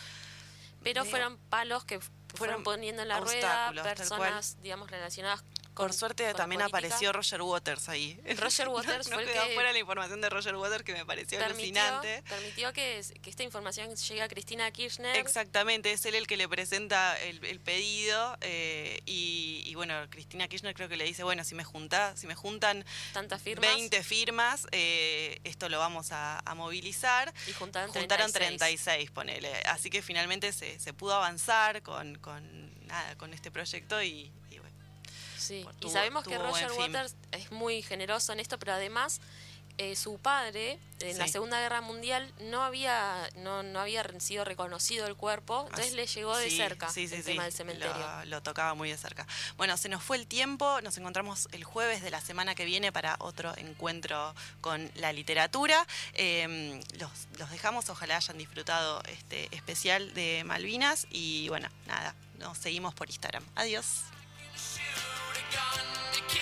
[0.83, 1.99] Pero fueron palos que
[2.37, 5.43] fueron poniendo en la rueda personas, digamos, relacionadas
[5.77, 8.19] por suerte también apareció Roger Waters ahí.
[8.39, 12.23] Roger Waters fue el que fuera la información de Roger Waters que me pareció alucinante.
[12.29, 15.17] Permitió que, que, esta información llegue a Cristina Kirchner.
[15.17, 20.89] Exactamente, es él el que le presenta el, pedido eh, y, bueno, Cristina Kirchner creo
[20.89, 23.75] que le dice, bueno, si me junta, si me juntan Tantas firmas.
[23.75, 27.35] 20 firmas, eh, esto lo vamos a, movilizar.
[27.47, 29.11] Y juntaron, juntaron 36.
[29.11, 29.53] ponele.
[29.67, 34.33] Así que finalmente se, se pudo avanzar con, con, nada, con este proyecto y,
[35.47, 39.21] Sí, y sabemos que Roger Waters es muy generoso en esto, pero además
[39.79, 45.07] eh, su padre en la Segunda Guerra Mundial no había no, no había sido reconocido
[45.07, 48.25] el cuerpo, entonces le llegó de cerca el tema del cementerio.
[48.25, 49.27] Lo, tocaba muy de cerca.
[49.59, 52.91] Bueno, se nos fue el tiempo, nos encontramos el jueves de la semana que viene
[52.91, 55.87] para otro encuentro con la literatura.
[56.15, 62.57] Em, los, los dejamos, ojalá hayan disfrutado este especial de Malvinas y bueno, nada, nos
[62.57, 63.45] seguimos por Instagram.
[63.57, 64.16] Adiós.
[65.53, 66.36] gun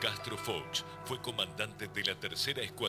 [0.00, 2.74] Castro Foch fue comandante de la tercera escuadra